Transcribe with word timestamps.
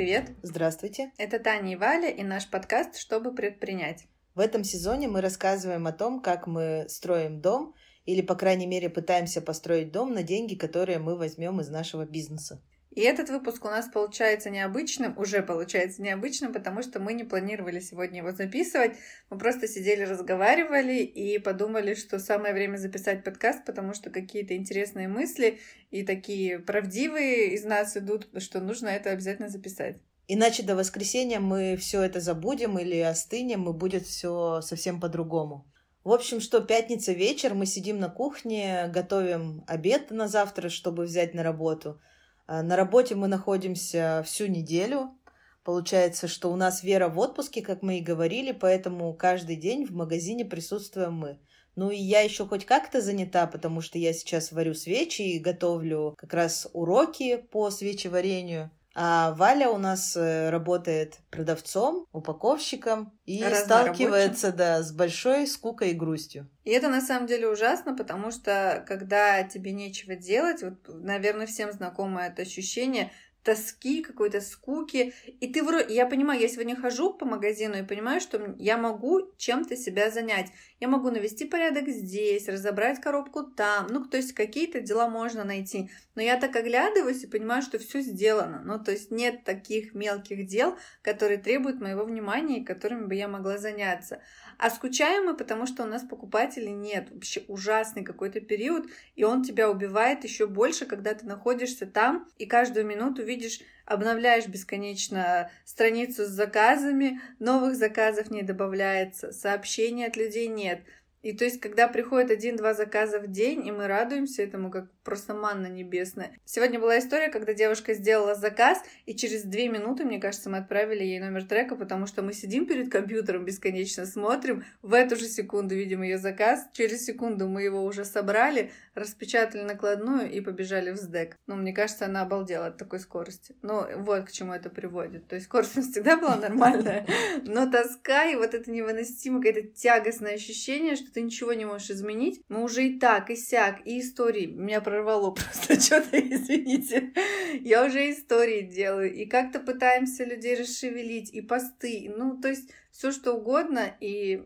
привет! 0.00 0.30
Здравствуйте! 0.40 1.12
Это 1.18 1.38
Таня 1.38 1.74
и 1.74 1.76
Валя 1.76 2.08
и 2.08 2.22
наш 2.22 2.48
подкаст 2.48 2.96
«Чтобы 2.96 3.34
предпринять». 3.34 4.06
В 4.34 4.40
этом 4.40 4.64
сезоне 4.64 5.08
мы 5.08 5.20
рассказываем 5.20 5.86
о 5.86 5.92
том, 5.92 6.22
как 6.22 6.46
мы 6.46 6.86
строим 6.88 7.42
дом 7.42 7.74
или, 8.06 8.22
по 8.22 8.34
крайней 8.34 8.66
мере, 8.66 8.88
пытаемся 8.88 9.42
построить 9.42 9.92
дом 9.92 10.14
на 10.14 10.22
деньги, 10.22 10.54
которые 10.54 11.00
мы 11.00 11.18
возьмем 11.18 11.60
из 11.60 11.68
нашего 11.68 12.06
бизнеса. 12.06 12.62
И 12.90 13.02
этот 13.02 13.30
выпуск 13.30 13.64
у 13.64 13.68
нас 13.68 13.86
получается 13.86 14.50
необычным, 14.50 15.16
уже 15.16 15.42
получается 15.42 16.02
необычным, 16.02 16.52
потому 16.52 16.82
что 16.82 16.98
мы 16.98 17.12
не 17.12 17.22
планировали 17.22 17.78
сегодня 17.78 18.18
его 18.18 18.32
записывать. 18.32 18.96
Мы 19.30 19.38
просто 19.38 19.68
сидели, 19.68 20.02
разговаривали 20.02 20.96
и 20.96 21.38
подумали, 21.38 21.94
что 21.94 22.18
самое 22.18 22.52
время 22.52 22.78
записать 22.78 23.22
подкаст, 23.22 23.64
потому 23.64 23.94
что 23.94 24.10
какие-то 24.10 24.56
интересные 24.56 25.06
мысли 25.06 25.60
и 25.92 26.02
такие 26.02 26.58
правдивые 26.58 27.54
из 27.54 27.64
нас 27.64 27.96
идут, 27.96 28.28
что 28.38 28.60
нужно 28.60 28.88
это 28.88 29.10
обязательно 29.10 29.48
записать. 29.48 29.98
Иначе 30.26 30.64
до 30.64 30.74
воскресенья 30.74 31.38
мы 31.38 31.76
все 31.76 32.02
это 32.02 32.18
забудем 32.18 32.76
или 32.76 32.98
остынем, 32.98 33.68
и 33.68 33.72
будет 33.72 34.04
все 34.04 34.62
совсем 34.62 35.00
по-другому. 35.00 35.64
В 36.02 36.10
общем, 36.12 36.40
что 36.40 36.60
пятница 36.60 37.12
вечер, 37.12 37.54
мы 37.54 37.66
сидим 37.66 38.00
на 38.00 38.08
кухне, 38.08 38.90
готовим 38.92 39.62
обед 39.68 40.10
на 40.10 40.26
завтра, 40.26 40.68
чтобы 40.68 41.04
взять 41.04 41.34
на 41.34 41.44
работу– 41.44 42.00
на 42.50 42.76
работе 42.76 43.14
мы 43.14 43.28
находимся 43.28 44.22
всю 44.26 44.46
неделю. 44.46 45.16
Получается, 45.62 46.26
что 46.26 46.50
у 46.50 46.56
нас 46.56 46.82
Вера 46.82 47.08
в 47.08 47.18
отпуске, 47.18 47.62
как 47.62 47.82
мы 47.82 47.98
и 47.98 48.02
говорили, 48.02 48.50
поэтому 48.50 49.14
каждый 49.14 49.56
день 49.56 49.86
в 49.86 49.92
магазине 49.92 50.44
присутствуем 50.44 51.14
мы. 51.14 51.38
Ну 51.76 51.90
и 51.90 51.96
я 51.96 52.22
еще 52.22 52.46
хоть 52.46 52.66
как-то 52.66 53.00
занята, 53.00 53.46
потому 53.46 53.80
что 53.80 53.98
я 53.98 54.12
сейчас 54.12 54.52
варю 54.52 54.74
свечи 54.74 55.22
и 55.22 55.38
готовлю 55.38 56.14
как 56.18 56.34
раз 56.34 56.68
уроки 56.72 57.36
по 57.36 57.70
свечеварению. 57.70 58.70
А 58.94 59.32
Валя 59.34 59.68
у 59.70 59.78
нас 59.78 60.16
э, 60.16 60.50
работает 60.50 61.18
продавцом, 61.30 62.06
упаковщиком 62.12 63.12
и 63.24 63.44
сталкивается 63.54 64.52
да, 64.52 64.82
с 64.82 64.92
большой 64.92 65.46
скукой 65.46 65.90
и 65.90 65.94
грустью. 65.94 66.50
И 66.64 66.70
это 66.70 66.88
на 66.88 67.00
самом 67.00 67.26
деле 67.26 67.48
ужасно, 67.48 67.96
потому 67.96 68.32
что 68.32 68.84
когда 68.88 69.42
тебе 69.44 69.72
нечего 69.72 70.16
делать, 70.16 70.62
вот, 70.62 70.74
наверное, 70.88 71.46
всем 71.46 71.72
знакомо 71.72 72.22
это 72.22 72.42
ощущение, 72.42 73.12
тоски, 73.42 74.02
какой-то 74.02 74.40
скуки. 74.40 75.14
И 75.40 75.52
ты 75.52 75.62
вроде... 75.62 75.94
Я 75.94 76.06
понимаю, 76.06 76.40
я 76.40 76.48
сегодня 76.48 76.76
хожу 76.76 77.14
по 77.14 77.26
магазину 77.26 77.78
и 77.78 77.82
понимаю, 77.82 78.20
что 78.20 78.54
я 78.58 78.76
могу 78.76 79.32
чем-то 79.36 79.76
себя 79.76 80.10
занять. 80.10 80.50
Я 80.78 80.88
могу 80.88 81.10
навести 81.10 81.44
порядок 81.44 81.88
здесь, 81.88 82.48
разобрать 82.48 83.00
коробку 83.00 83.42
там. 83.42 83.86
Ну, 83.88 84.04
то 84.04 84.16
есть 84.16 84.32
какие-то 84.32 84.80
дела 84.80 85.08
можно 85.08 85.44
найти. 85.44 85.90
Но 86.14 86.22
я 86.22 86.38
так 86.38 86.54
оглядываюсь 86.56 87.24
и 87.24 87.26
понимаю, 87.28 87.62
что 87.62 87.78
все 87.78 88.00
сделано. 88.00 88.62
Ну, 88.64 88.82
то 88.82 88.92
есть 88.92 89.10
нет 89.10 89.44
таких 89.44 89.94
мелких 89.94 90.46
дел, 90.46 90.76
которые 91.02 91.38
требуют 91.38 91.80
моего 91.80 92.04
внимания 92.04 92.60
и 92.60 92.64
которыми 92.64 93.06
бы 93.06 93.14
я 93.14 93.28
могла 93.28 93.58
заняться. 93.58 94.22
А 94.62 94.68
скучаем 94.68 95.24
мы, 95.24 95.34
потому 95.34 95.64
что 95.64 95.84
у 95.84 95.86
нас 95.86 96.02
покупателей 96.02 96.72
нет. 96.72 97.08
Вообще 97.10 97.42
ужасный 97.48 98.04
какой-то 98.04 98.42
период, 98.42 98.90
и 99.16 99.24
он 99.24 99.42
тебя 99.42 99.70
убивает 99.70 100.22
еще 100.24 100.46
больше, 100.46 100.84
когда 100.84 101.14
ты 101.14 101.24
находишься 101.24 101.86
там 101.86 102.28
и 102.36 102.44
каждую 102.44 102.84
минуту 102.84 103.22
видишь, 103.22 103.60
обновляешь 103.86 104.46
бесконечно 104.48 105.50
страницу 105.64 106.26
с 106.26 106.28
заказами, 106.28 107.22
новых 107.38 107.74
заказов 107.74 108.30
не 108.30 108.42
добавляется, 108.42 109.32
сообщений 109.32 110.06
от 110.06 110.18
людей 110.18 110.46
нет– 110.48 110.82
и 111.22 111.32
то 111.32 111.44
есть, 111.44 111.60
когда 111.60 111.86
приходит 111.86 112.30
один-два 112.30 112.72
заказа 112.72 113.18
в 113.20 113.26
день, 113.26 113.66
и 113.66 113.70
мы 113.70 113.86
радуемся 113.86 114.42
этому, 114.42 114.70
как 114.70 114.90
просто 115.02 115.34
манна 115.34 115.66
небесная. 115.66 116.32
Сегодня 116.44 116.80
была 116.80 116.98
история, 116.98 117.28
когда 117.28 117.52
девушка 117.52 117.94
сделала 117.94 118.34
заказ, 118.34 118.82
и 119.06 119.14
через 119.14 119.42
две 119.42 119.68
минуты, 119.68 120.04
мне 120.04 120.18
кажется, 120.18 120.48
мы 120.48 120.58
отправили 120.58 121.04
ей 121.04 121.20
номер 121.20 121.44
трека, 121.44 121.76
потому 121.76 122.06
что 122.06 122.22
мы 122.22 122.32
сидим 122.32 122.66
перед 122.66 122.90
компьютером 122.90 123.44
бесконечно, 123.44 124.06
смотрим, 124.06 124.64
в 124.82 124.94
эту 124.94 125.16
же 125.16 125.26
секунду 125.26 125.74
видим 125.74 126.02
ее 126.02 126.16
заказ, 126.16 126.66
через 126.72 127.04
секунду 127.04 127.48
мы 127.48 127.62
его 127.62 127.84
уже 127.84 128.04
собрали, 128.04 128.70
распечатали 128.94 129.62
накладную 129.62 130.30
и 130.30 130.40
побежали 130.40 130.90
в 130.90 130.96
СДЭК. 130.96 131.36
Ну, 131.46 131.56
мне 131.56 131.72
кажется, 131.72 132.06
она 132.06 132.22
обалдела 132.22 132.66
от 132.66 132.76
такой 132.76 133.00
скорости. 133.00 133.54
Ну, 133.62 133.84
вот 133.98 134.26
к 134.26 134.32
чему 134.32 134.52
это 134.52 134.70
приводит. 134.70 135.28
То 135.28 135.34
есть 135.34 135.46
скорость 135.46 135.72
всегда 135.90 136.16
была 136.16 136.36
нормальная, 136.36 137.06
но 137.44 137.70
тоска 137.70 138.24
и 138.24 138.36
вот 138.36 138.54
это 138.54 138.70
невыносимое 138.70 139.42
какое-то 139.42 139.68
тягостное 139.68 140.34
ощущение, 140.34 140.96
что 140.96 141.09
ты 141.12 141.22
ничего 141.22 141.52
не 141.52 141.64
можешь 141.64 141.90
изменить. 141.90 142.42
Мы 142.48 142.62
уже 142.62 142.86
и 142.86 142.98
так, 142.98 143.30
и 143.30 143.36
сяк, 143.36 143.86
и 143.86 144.00
истории. 144.00 144.46
Меня 144.46 144.80
прорвало 144.80 145.30
просто 145.32 145.80
что-то, 145.80 146.18
извините. 146.18 147.12
Я 147.60 147.84
уже 147.84 148.10
истории 148.10 148.62
делаю. 148.62 149.12
И 149.12 149.26
как-то 149.26 149.60
пытаемся 149.60 150.24
людей 150.24 150.56
расшевелить, 150.60 151.32
и 151.32 151.40
посты. 151.40 152.12
Ну, 152.16 152.40
то 152.40 152.48
есть 152.48 152.70
все 152.90 153.12
что 153.12 153.34
угодно, 153.34 153.96
и 154.00 154.42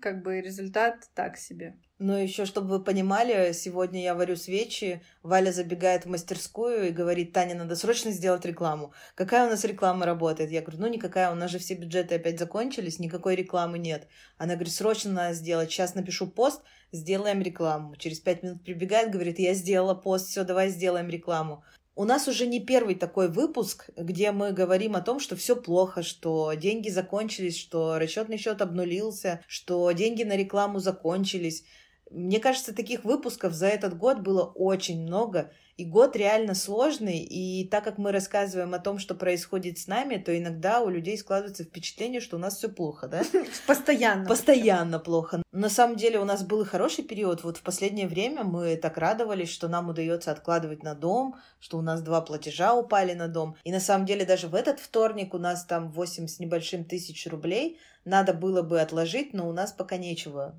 как 0.00 0.22
бы 0.22 0.40
результат 0.40 1.08
так 1.14 1.36
себе. 1.36 1.76
Но 1.98 2.18
еще, 2.18 2.44
чтобы 2.44 2.68
вы 2.68 2.84
понимали, 2.84 3.52
сегодня 3.54 4.02
я 4.02 4.14
варю 4.14 4.36
свечи, 4.36 5.02
Валя 5.22 5.50
забегает 5.50 6.04
в 6.04 6.10
мастерскую 6.10 6.88
и 6.88 6.90
говорит, 6.90 7.32
Таня, 7.32 7.54
надо 7.54 7.74
срочно 7.74 8.10
сделать 8.10 8.44
рекламу. 8.44 8.92
Какая 9.14 9.46
у 9.46 9.50
нас 9.50 9.64
реклама 9.64 10.04
работает? 10.04 10.50
Я 10.50 10.60
говорю, 10.60 10.82
ну 10.82 10.88
никакая, 10.88 11.32
у 11.32 11.34
нас 11.34 11.50
же 11.50 11.58
все 11.58 11.72
бюджеты 11.72 12.16
опять 12.16 12.38
закончились, 12.38 12.98
никакой 12.98 13.34
рекламы 13.34 13.78
нет. 13.78 14.08
Она 14.36 14.56
говорит, 14.56 14.74
срочно 14.74 15.10
надо 15.10 15.34
сделать, 15.34 15.70
сейчас 15.70 15.94
напишу 15.94 16.26
пост, 16.26 16.60
сделаем 16.92 17.40
рекламу. 17.40 17.96
Через 17.96 18.20
пять 18.20 18.42
минут 18.42 18.62
прибегает, 18.62 19.10
говорит, 19.10 19.38
я 19.38 19.54
сделала 19.54 19.94
пост, 19.94 20.28
все, 20.28 20.44
давай 20.44 20.68
сделаем 20.68 21.08
рекламу. 21.08 21.64
У 21.94 22.04
нас 22.04 22.28
уже 22.28 22.46
не 22.46 22.60
первый 22.60 22.94
такой 22.94 23.28
выпуск, 23.28 23.88
где 23.96 24.30
мы 24.32 24.52
говорим 24.52 24.96
о 24.96 25.00
том, 25.00 25.18
что 25.18 25.34
все 25.34 25.56
плохо, 25.56 26.02
что 26.02 26.52
деньги 26.52 26.90
закончились, 26.90 27.58
что 27.58 27.98
расчетный 27.98 28.36
счет 28.36 28.60
обнулился, 28.60 29.40
что 29.46 29.90
деньги 29.92 30.22
на 30.22 30.36
рекламу 30.36 30.78
закончились. 30.78 31.64
Мне 32.10 32.38
кажется, 32.38 32.74
таких 32.74 33.04
выпусков 33.04 33.52
за 33.52 33.66
этот 33.66 33.96
год 33.96 34.20
было 34.20 34.44
очень 34.44 35.02
много. 35.02 35.50
И 35.76 35.84
год 35.84 36.16
реально 36.16 36.54
сложный, 36.54 37.18
и 37.18 37.68
так 37.68 37.84
как 37.84 37.98
мы 37.98 38.10
рассказываем 38.10 38.72
о 38.72 38.78
том, 38.78 38.98
что 38.98 39.14
происходит 39.14 39.78
с 39.78 39.88
нами, 39.88 40.16
то 40.16 40.36
иногда 40.36 40.80
у 40.80 40.88
людей 40.88 41.18
складывается 41.18 41.64
впечатление, 41.64 42.22
что 42.22 42.36
у 42.36 42.38
нас 42.38 42.56
все 42.56 42.70
плохо, 42.70 43.08
да? 43.08 43.22
Постоянно. 43.66 44.26
Постоянно 44.26 44.98
плохо. 44.98 45.42
На 45.52 45.68
самом 45.68 45.96
деле 45.96 46.18
у 46.18 46.24
нас 46.24 46.42
был 46.44 46.62
и 46.62 46.64
хороший 46.64 47.04
период. 47.04 47.44
Вот 47.44 47.58
в 47.58 47.62
последнее 47.62 48.08
время 48.08 48.42
мы 48.42 48.76
так 48.76 48.96
радовались, 48.96 49.50
что 49.50 49.68
нам 49.68 49.90
удается 49.90 50.30
откладывать 50.30 50.82
на 50.82 50.94
дом, 50.94 51.34
что 51.60 51.76
у 51.76 51.82
нас 51.82 52.00
два 52.00 52.22
платежа 52.22 52.74
упали 52.74 53.12
на 53.12 53.28
дом. 53.28 53.56
И 53.64 53.70
на 53.70 53.80
самом 53.80 54.06
деле 54.06 54.24
даже 54.24 54.48
в 54.48 54.54
этот 54.54 54.80
вторник 54.80 55.34
у 55.34 55.38
нас 55.38 55.66
там 55.66 55.90
8 55.90 56.26
с 56.26 56.38
небольшим 56.38 56.86
тысяч 56.86 57.26
рублей 57.26 57.78
надо 58.06 58.32
было 58.32 58.62
бы 58.62 58.80
отложить, 58.80 59.34
но 59.34 59.46
у 59.46 59.52
нас 59.52 59.72
пока 59.72 59.98
нечего 59.98 60.54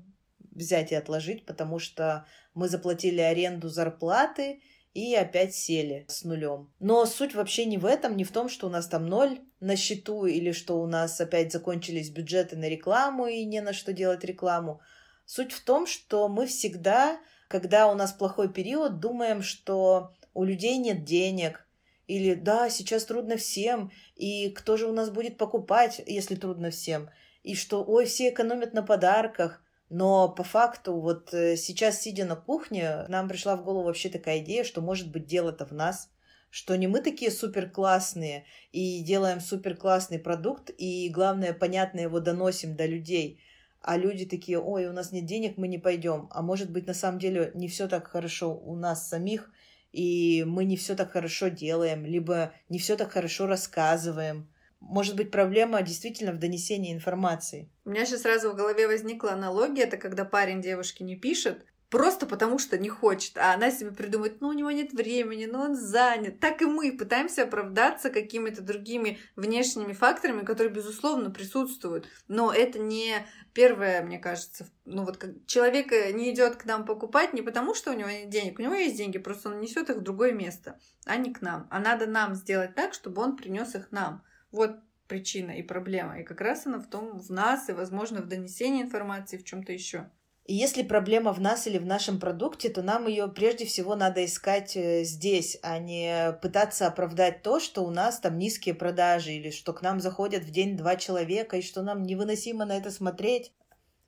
взять 0.58 0.92
и 0.92 0.94
отложить, 0.94 1.46
потому 1.46 1.78
что 1.78 2.26
мы 2.54 2.68
заплатили 2.68 3.20
аренду 3.20 3.68
зарплаты 3.68 4.60
и 4.94 5.14
опять 5.14 5.54
сели 5.54 6.04
с 6.08 6.24
нулем. 6.24 6.72
Но 6.80 7.06
суть 7.06 7.34
вообще 7.34 7.64
не 7.64 7.78
в 7.78 7.86
этом, 7.86 8.16
не 8.16 8.24
в 8.24 8.32
том, 8.32 8.48
что 8.48 8.66
у 8.66 8.70
нас 8.70 8.88
там 8.88 9.06
ноль 9.06 9.40
на 9.60 9.76
счету 9.76 10.26
или 10.26 10.52
что 10.52 10.80
у 10.80 10.86
нас 10.86 11.20
опять 11.20 11.52
закончились 11.52 12.10
бюджеты 12.10 12.56
на 12.56 12.68
рекламу 12.68 13.26
и 13.26 13.44
не 13.44 13.60
на 13.60 13.72
что 13.72 13.92
делать 13.92 14.24
рекламу. 14.24 14.80
Суть 15.24 15.52
в 15.52 15.64
том, 15.64 15.86
что 15.86 16.28
мы 16.28 16.46
всегда, 16.46 17.20
когда 17.48 17.90
у 17.90 17.94
нас 17.94 18.12
плохой 18.12 18.52
период, 18.52 18.98
думаем, 18.98 19.42
что 19.42 20.12
у 20.34 20.44
людей 20.44 20.78
нет 20.78 21.04
денег, 21.04 21.68
или 22.08 22.34
да, 22.34 22.70
сейчас 22.70 23.04
трудно 23.04 23.36
всем, 23.36 23.92
и 24.16 24.50
кто 24.50 24.76
же 24.76 24.86
у 24.86 24.92
нас 24.92 25.10
будет 25.10 25.36
покупать, 25.36 26.00
если 26.06 26.34
трудно 26.34 26.70
всем, 26.70 27.10
и 27.42 27.54
что 27.54 27.84
ой, 27.84 28.06
все 28.06 28.30
экономят 28.30 28.72
на 28.72 28.82
подарках, 28.82 29.62
но 29.90 30.28
по 30.28 30.44
факту, 30.44 31.00
вот 31.00 31.32
э, 31.32 31.56
сейчас, 31.56 32.00
сидя 32.00 32.26
на 32.26 32.36
кухне, 32.36 33.06
нам 33.08 33.28
пришла 33.28 33.56
в 33.56 33.64
голову 33.64 33.84
вообще 33.84 34.10
такая 34.10 34.40
идея, 34.40 34.64
что, 34.64 34.82
может 34.82 35.10
быть, 35.10 35.26
дело-то 35.26 35.64
в 35.64 35.72
нас, 35.72 36.10
что 36.50 36.76
не 36.76 36.86
мы 36.86 37.00
такие 37.00 37.30
супер 37.30 37.70
классные 37.70 38.44
и 38.72 39.02
делаем 39.02 39.40
супер 39.40 39.76
классный 39.76 40.18
продукт, 40.18 40.70
и, 40.76 41.08
главное, 41.08 41.54
понятно, 41.54 42.00
его 42.00 42.20
доносим 42.20 42.76
до 42.76 42.84
людей, 42.84 43.40
а 43.80 43.96
люди 43.96 44.26
такие, 44.26 44.58
ой, 44.58 44.86
у 44.86 44.92
нас 44.92 45.12
нет 45.12 45.24
денег, 45.24 45.56
мы 45.56 45.68
не 45.68 45.78
пойдем. 45.78 46.28
А 46.32 46.42
может 46.42 46.70
быть, 46.70 46.86
на 46.86 46.94
самом 46.94 47.18
деле, 47.18 47.52
не 47.54 47.68
все 47.68 47.88
так 47.88 48.08
хорошо 48.08 48.54
у 48.54 48.76
нас 48.76 49.08
самих, 49.08 49.50
и 49.92 50.44
мы 50.46 50.64
не 50.64 50.76
все 50.76 50.94
так 50.96 51.12
хорошо 51.12 51.48
делаем, 51.48 52.04
либо 52.04 52.52
не 52.68 52.78
все 52.78 52.96
так 52.96 53.10
хорошо 53.10 53.46
рассказываем 53.46 54.50
может 54.80 55.16
быть 55.16 55.30
проблема 55.30 55.82
действительно 55.82 56.32
в 56.32 56.38
донесении 56.38 56.94
информации. 56.94 57.70
У 57.84 57.90
меня 57.90 58.06
сейчас 58.06 58.22
сразу 58.22 58.50
в 58.50 58.56
голове 58.56 58.86
возникла 58.86 59.32
аналогия, 59.32 59.82
это 59.82 59.96
когда 59.96 60.24
парень 60.24 60.62
девушке 60.62 61.04
не 61.04 61.16
пишет, 61.16 61.64
просто 61.90 62.26
потому 62.26 62.58
что 62.58 62.78
не 62.78 62.88
хочет, 62.88 63.36
а 63.38 63.54
она 63.54 63.70
себе 63.70 63.90
придумает, 63.90 64.40
ну 64.40 64.48
у 64.48 64.52
него 64.52 64.70
нет 64.70 64.92
времени, 64.92 65.46
ну 65.46 65.60
он 65.60 65.74
занят. 65.74 66.38
Так 66.40 66.62
и 66.62 66.66
мы 66.66 66.96
пытаемся 66.96 67.44
оправдаться 67.44 68.10
какими-то 68.10 68.62
другими 68.62 69.18
внешними 69.36 69.92
факторами, 69.92 70.44
которые, 70.44 70.72
безусловно, 70.72 71.30
присутствуют. 71.30 72.06
Но 72.28 72.52
это 72.52 72.78
не 72.78 73.26
первое, 73.54 74.02
мне 74.02 74.18
кажется. 74.18 74.66
Ну 74.84 75.04
вот 75.04 75.16
как 75.16 75.30
человек 75.46 75.90
не 76.14 76.32
идет 76.32 76.56
к 76.56 76.64
нам 76.64 76.84
покупать 76.84 77.32
не 77.32 77.42
потому, 77.42 77.74
что 77.74 77.90
у 77.90 77.94
него 77.94 78.10
нет 78.10 78.28
денег, 78.28 78.58
у 78.58 78.62
него 78.62 78.74
есть 78.74 78.96
деньги, 78.96 79.18
просто 79.18 79.50
он 79.50 79.60
несет 79.60 79.90
их 79.90 79.96
в 79.96 80.02
другое 80.02 80.32
место, 80.32 80.78
а 81.04 81.16
не 81.16 81.32
к 81.32 81.40
нам. 81.40 81.66
А 81.70 81.80
надо 81.80 82.06
нам 82.06 82.34
сделать 82.34 82.74
так, 82.74 82.94
чтобы 82.94 83.22
он 83.22 83.36
принес 83.36 83.74
их 83.74 83.90
нам. 83.90 84.22
Вот 84.50 84.76
причина 85.08 85.52
и 85.52 85.62
проблема. 85.62 86.20
И 86.20 86.24
как 86.24 86.40
раз 86.40 86.66
она 86.66 86.78
в 86.78 86.86
том, 86.88 87.18
в 87.18 87.30
нас, 87.30 87.68
и, 87.68 87.72
возможно, 87.72 88.20
в 88.20 88.28
донесении 88.28 88.82
информации, 88.82 89.38
в 89.38 89.44
чем-то 89.44 89.72
еще. 89.72 90.10
И 90.44 90.54
если 90.54 90.82
проблема 90.82 91.34
в 91.34 91.40
нас 91.42 91.66
или 91.66 91.76
в 91.76 91.84
нашем 91.84 92.18
продукте, 92.18 92.70
то 92.70 92.80
нам 92.80 93.06
ее 93.06 93.28
прежде 93.28 93.66
всего 93.66 93.96
надо 93.96 94.24
искать 94.24 94.76
э, 94.76 95.04
здесь, 95.04 95.58
а 95.62 95.78
не 95.78 96.32
пытаться 96.40 96.86
оправдать 96.86 97.42
то, 97.42 97.60
что 97.60 97.84
у 97.84 97.90
нас 97.90 98.18
там 98.18 98.38
низкие 98.38 98.74
продажи, 98.74 99.32
или 99.32 99.50
что 99.50 99.74
к 99.74 99.82
нам 99.82 100.00
заходят 100.00 100.44
в 100.44 100.50
день 100.50 100.74
два 100.74 100.96
человека, 100.96 101.58
и 101.58 101.62
что 101.62 101.82
нам 101.82 102.02
невыносимо 102.02 102.64
на 102.64 102.78
это 102.78 102.90
смотреть. 102.90 103.52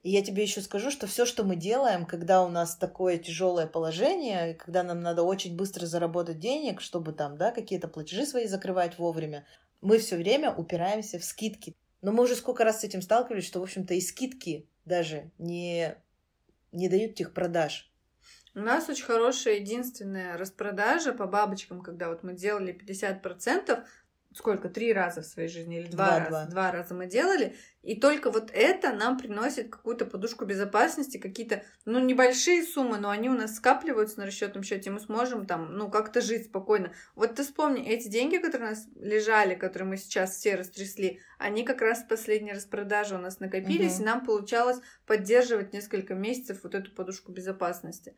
И 0.03 0.11
я 0.11 0.23
тебе 0.23 0.43
еще 0.43 0.63
скажу, 0.63 0.91
что 0.91 1.07
все, 1.07 1.27
что 1.27 1.45
мы 1.45 1.57
делаем, 1.57 2.07
когда 2.07 2.43
у 2.43 2.49
нас 2.49 2.75
такое 2.75 3.19
тяжелое 3.19 3.67
положение, 3.67 4.55
когда 4.55 4.83
нам 4.83 5.01
надо 5.01 5.25
очень 5.25 5.55
быстро 5.55 5.85
заработать 5.85 6.39
денег, 6.39 6.81
чтобы 6.81 7.13
там, 7.13 7.37
да, 7.37 7.51
какие-то 7.51 7.87
платежи 7.87 8.25
свои 8.25 8.47
закрывать 8.47 8.99
вовремя, 8.99 9.45
мы 9.81 9.99
все 9.99 10.17
время 10.17 10.55
упираемся 10.55 11.19
в 11.19 11.25
скидки. 11.25 11.77
Но 12.03 12.13
мы 12.13 12.25
уже 12.25 12.35
сколько 12.35 12.65
раз 12.65 12.81
с 12.81 12.85
этим 12.85 13.03
сталкивались, 13.03 13.47
что, 13.47 13.61
в 13.61 13.63
общем-то, 13.63 13.95
и 13.95 14.01
скидки 14.01 14.69
даже 14.85 15.31
не 15.39 15.97
не 16.73 16.89
дают 16.89 17.17
тех 17.17 17.35
продаж. 17.35 17.91
У 18.55 18.61
нас 18.61 18.89
очень 18.89 19.05
хорошая 19.05 19.55
единственная 19.57 20.37
распродажа 20.37 21.13
по 21.13 21.27
бабочкам, 21.27 21.83
когда 21.83 22.09
вот 22.09 22.23
мы 22.23 22.35
делали 22.35 22.77
50%, 22.77 23.85
сколько, 24.33 24.69
три 24.69 24.93
раза 24.93 25.23
в 25.23 25.27
своей 25.27 25.49
жизни 25.49 25.79
или 25.79 25.89
два, 25.89 26.07
два 26.07 26.19
раза? 26.19 26.31
Два. 26.31 26.47
два 26.47 26.73
раза 26.73 26.95
мы 26.95 27.07
делали. 27.07 27.57
И 27.83 27.99
только 27.99 28.31
вот 28.31 28.51
это 28.53 28.93
нам 28.93 29.19
приносит 29.19 29.71
какую-то 29.71 30.05
подушку 30.05 30.45
безопасности, 30.45 31.19
какие-то, 31.19 31.65
ну, 31.85 31.99
небольшие 31.99 32.63
суммы, 32.63 32.99
но 32.99 33.11
они 33.11 33.29
у 33.31 33.35
нас 33.35 33.57
скапливаются 33.57 34.21
на 34.21 34.27
расчетном 34.27 34.63
счете, 34.63 34.91
мы 34.91 35.01
сможем 35.01 35.47
там, 35.47 35.77
ну, 35.77 35.91
как-то 35.91 36.21
жить 36.21 36.47
спокойно. 36.47 36.93
Вот 37.15 37.35
ты 37.37 37.43
вспомни, 37.43 37.83
эти 37.89 38.09
деньги, 38.09 38.37
которые 38.37 38.69
у 38.69 38.71
нас 38.75 38.87
лежали, 38.97 39.55
которые 39.55 39.89
мы 39.89 39.97
сейчас 39.97 40.37
все 40.37 40.57
растрясли, 40.57 41.21
они 41.39 41.65
как 41.65 41.81
раз 41.81 42.03
в 42.03 42.09
последней 42.09 42.53
распродаже 42.53 43.15
у 43.17 43.19
нас 43.19 43.41
накопились, 43.41 43.95
угу. 43.95 44.03
и 44.03 44.07
нам 44.07 44.25
получалось 44.25 44.81
поддерживать 45.07 45.73
несколько 45.73 46.15
месяцев 46.15 46.61
вот 46.63 46.75
эту 46.75 46.93
подушку 46.93 47.33
безопасности. 47.33 48.15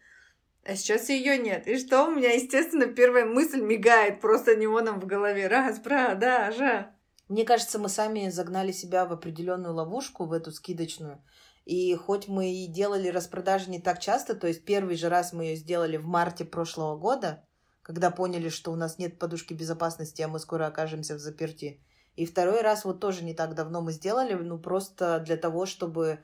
А 0.65 0.77
сейчас 0.77 1.09
ее 1.09 1.39
нет. 1.39 1.67
И 1.67 1.77
что 1.77 2.05
у 2.05 2.13
меня, 2.13 2.31
естественно, 2.33 2.87
первая 2.87 3.25
мысль 3.25 3.61
мигает 3.61 4.21
просто 4.21 4.55
неоном 4.55 5.01
в 5.01 5.07
голове. 5.07 5.49
Раз, 5.49 5.81
продажа. 5.81 6.95
Мне 7.29 7.45
кажется, 7.45 7.79
мы 7.79 7.89
сами 7.89 8.29
загнали 8.29 8.71
себя 8.73 9.05
в 9.05 9.13
определенную 9.13 9.75
ловушку, 9.75 10.25
в 10.25 10.33
эту 10.33 10.53
скидочную. 10.53 11.23
И 11.65 11.95
хоть 11.95 12.29
мы 12.29 12.53
и 12.53 12.67
делали 12.67 13.09
распродажи 13.09 13.71
не 13.71 13.81
так 13.81 14.01
часто, 14.01 14.35
то 14.35 14.47
есть 14.49 14.65
первый 14.65 14.97
же 14.97 15.09
раз 15.09 15.33
мы 15.33 15.45
ее 15.45 15.57
сделали 15.57 15.97
в 15.97 16.07
марте 16.07 16.45
прошлого 16.45 16.97
года, 16.97 17.45
когда 17.83 18.11
поняли, 18.11 18.49
что 18.49 18.73
у 18.73 18.77
нас 18.77 18.99
нет 18.99 19.19
подушки 19.19 19.55
безопасности, 19.55 20.23
а 20.23 20.29
мы 20.29 20.41
скоро 20.41 20.67
окажемся 20.67 21.15
в 21.15 21.19
заперти. 21.19 21.81
И 22.15 22.27
второй 22.27 22.63
раз 22.63 22.85
вот 22.85 23.01
тоже 23.01 23.25
не 23.25 23.35
так 23.35 23.55
давно 23.55 23.81
мы 23.81 23.93
сделали, 23.93 24.35
ну 24.35 24.59
просто 24.59 25.21
для 25.21 25.37
того, 25.37 25.67
чтобы 25.67 26.19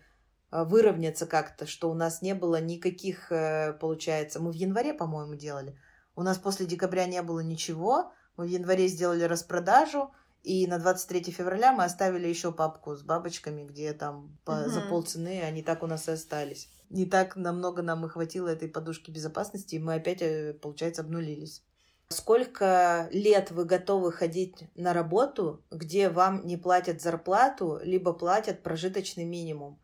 выровняться 0.50 1.26
как-то, 1.26 1.66
что 1.66 1.90
у 1.90 1.94
нас 1.94 2.22
не 2.22 2.34
было 2.34 2.60
никаких, 2.60 3.30
э, 3.30 3.74
получается, 3.74 4.40
мы 4.40 4.50
в 4.50 4.54
январе, 4.54 4.94
по-моему, 4.94 5.34
делали. 5.34 5.78
У 6.16 6.22
нас 6.22 6.38
после 6.38 6.66
декабря 6.66 7.06
не 7.06 7.22
было 7.22 7.40
ничего. 7.40 8.12
Мы 8.36 8.46
в 8.46 8.48
январе 8.48 8.88
сделали 8.88 9.24
распродажу, 9.24 10.10
и 10.42 10.66
на 10.66 10.78
23 10.78 11.32
февраля 11.32 11.72
мы 11.72 11.84
оставили 11.84 12.26
еще 12.26 12.52
папку 12.52 12.96
с 12.96 13.02
бабочками, 13.02 13.64
где 13.64 13.92
там 13.92 14.38
по, 14.44 14.52
угу. 14.52 14.70
за 14.70 14.80
полцены 14.80 15.42
они 15.42 15.62
так 15.62 15.82
у 15.82 15.86
нас 15.86 16.08
и 16.08 16.12
остались. 16.12 16.70
Не 16.88 17.04
так 17.04 17.36
намного 17.36 17.82
нам 17.82 18.06
и 18.06 18.08
хватило 18.08 18.48
этой 18.48 18.68
подушки 18.68 19.10
безопасности, 19.10 19.74
и 19.74 19.78
мы 19.78 19.94
опять, 19.94 20.22
э, 20.22 20.54
получается, 20.54 21.02
обнулились. 21.02 21.62
Сколько 22.08 23.08
лет 23.12 23.50
вы 23.50 23.66
готовы 23.66 24.12
ходить 24.12 24.64
на 24.74 24.94
работу, 24.94 25.62
где 25.70 26.08
вам 26.08 26.46
не 26.46 26.56
платят 26.56 27.02
зарплату, 27.02 27.78
либо 27.82 28.14
платят 28.14 28.62
прожиточный 28.62 29.24
минимум? 29.24 29.78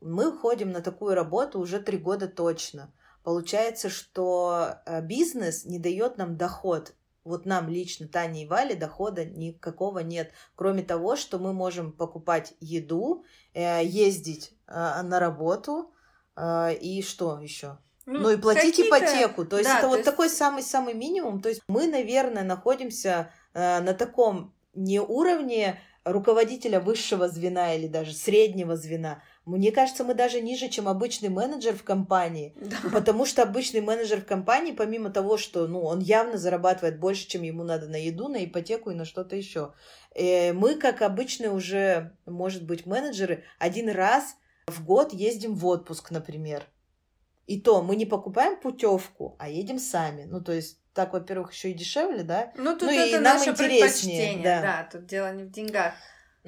Мы 0.00 0.32
ходим 0.32 0.70
на 0.72 0.80
такую 0.80 1.14
работу 1.14 1.60
уже 1.60 1.80
три 1.80 1.98
года 1.98 2.28
точно. 2.28 2.92
Получается, 3.22 3.90
что 3.90 4.76
э, 4.86 5.02
бизнес 5.02 5.64
не 5.64 5.78
дает 5.78 6.16
нам 6.16 6.36
доход. 6.36 6.94
Вот 7.22 7.44
нам 7.44 7.68
лично, 7.68 8.08
Тане 8.08 8.44
и 8.44 8.46
Вале, 8.46 8.74
дохода 8.74 9.26
никакого 9.26 9.98
нет. 9.98 10.32
Кроме 10.54 10.82
того, 10.82 11.16
что 11.16 11.38
мы 11.38 11.52
можем 11.52 11.92
покупать 11.92 12.54
еду, 12.60 13.24
э, 13.52 13.84
ездить 13.84 14.54
э, 14.66 15.02
на 15.02 15.20
работу 15.20 15.92
и 16.80 17.04
что 17.06 17.38
еще? 17.42 17.76
Ну, 18.06 18.20
ну 18.20 18.30
и 18.30 18.38
платить 18.38 18.80
ипотеку. 18.80 19.44
То 19.44 19.58
есть 19.58 19.68
да, 19.68 19.74
это 19.74 19.82
то 19.82 19.88
вот 19.88 19.96
есть... 19.96 20.06
такой 20.06 20.30
самый-самый 20.30 20.94
минимум. 20.94 21.42
То 21.42 21.50
есть 21.50 21.60
мы, 21.68 21.86
наверное, 21.86 22.44
находимся 22.44 23.30
на 23.52 23.92
таком 23.92 24.54
не 24.72 25.00
уровне 25.00 25.78
руководителя 26.04 26.80
высшего 26.80 27.28
звена 27.28 27.74
или 27.74 27.88
даже 27.88 28.14
среднего 28.14 28.76
звена, 28.76 29.22
мне 29.46 29.72
кажется, 29.72 30.04
мы 30.04 30.14
даже 30.14 30.40
ниже, 30.40 30.68
чем 30.68 30.86
обычный 30.88 31.28
менеджер 31.28 31.74
в 31.74 31.82
компании. 31.82 32.54
Да. 32.60 32.76
Потому 32.92 33.24
что 33.24 33.42
обычный 33.42 33.80
менеджер 33.80 34.20
в 34.20 34.26
компании, 34.26 34.72
помимо 34.72 35.10
того, 35.10 35.38
что 35.38 35.66
ну, 35.66 35.82
он 35.82 36.00
явно 36.00 36.36
зарабатывает 36.36 36.98
больше, 36.98 37.26
чем 37.26 37.42
ему 37.42 37.64
надо 37.64 37.88
на 37.88 37.96
еду, 37.96 38.28
на 38.28 38.44
ипотеку 38.44 38.90
и 38.90 38.94
на 38.94 39.04
что-то 39.04 39.36
еще. 39.36 39.72
Э, 40.14 40.52
мы, 40.52 40.76
как 40.76 41.02
обычные 41.02 41.50
уже, 41.50 42.16
может 42.26 42.64
быть, 42.64 42.86
менеджеры, 42.86 43.44
один 43.58 43.88
раз 43.88 44.36
в 44.66 44.84
год 44.84 45.12
ездим 45.12 45.54
в 45.54 45.66
отпуск, 45.66 46.10
например. 46.10 46.66
И 47.46 47.60
то 47.60 47.82
мы 47.82 47.96
не 47.96 48.06
покупаем 48.06 48.60
путевку, 48.60 49.36
а 49.38 49.48
едем 49.48 49.78
сами. 49.78 50.24
Ну, 50.24 50.40
то 50.40 50.52
есть 50.52 50.78
так, 50.92 51.12
во-первых, 51.12 51.52
еще 51.52 51.70
и 51.70 51.74
дешевле, 51.74 52.22
да? 52.22 52.52
Ну, 52.56 52.72
тут 52.76 52.82
ну, 52.82 52.90
это 52.90 53.16
и 53.16 53.20
нам 53.20 53.38
наше 53.38 53.50
интереснее. 53.50 54.40
Да. 54.42 54.60
да, 54.60 54.88
тут 54.90 55.06
дело 55.06 55.32
не 55.32 55.44
в 55.44 55.50
деньгах. 55.50 55.94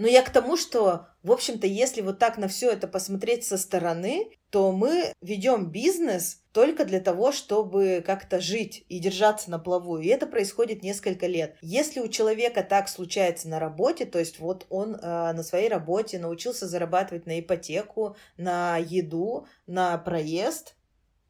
Но 0.02 0.08
я 0.08 0.22
к 0.22 0.30
тому, 0.30 0.56
что, 0.56 1.06
в 1.22 1.30
общем-то, 1.30 1.64
если 1.68 2.00
вот 2.00 2.18
так 2.18 2.36
на 2.36 2.48
все 2.48 2.72
это 2.72 2.88
посмотреть 2.88 3.44
со 3.44 3.56
стороны, 3.56 4.36
то 4.50 4.72
мы 4.72 5.12
ведем 5.20 5.70
бизнес 5.70 6.42
только 6.50 6.84
для 6.84 6.98
того, 6.98 7.30
чтобы 7.30 8.02
как-то 8.04 8.40
жить 8.40 8.84
и 8.88 8.98
держаться 8.98 9.48
на 9.48 9.60
плаву. 9.60 9.98
И 9.98 10.08
это 10.08 10.26
происходит 10.26 10.82
несколько 10.82 11.28
лет. 11.28 11.56
Если 11.62 12.00
у 12.00 12.08
человека 12.08 12.64
так 12.64 12.88
случается 12.88 13.48
на 13.48 13.60
работе, 13.60 14.04
то 14.04 14.18
есть 14.18 14.40
вот 14.40 14.66
он 14.70 14.96
э, 14.96 14.98
на 14.98 15.44
своей 15.44 15.68
работе 15.68 16.18
научился 16.18 16.66
зарабатывать 16.66 17.26
на 17.26 17.38
ипотеку, 17.38 18.16
на 18.36 18.78
еду, 18.78 19.46
на 19.68 19.96
проезд, 19.98 20.74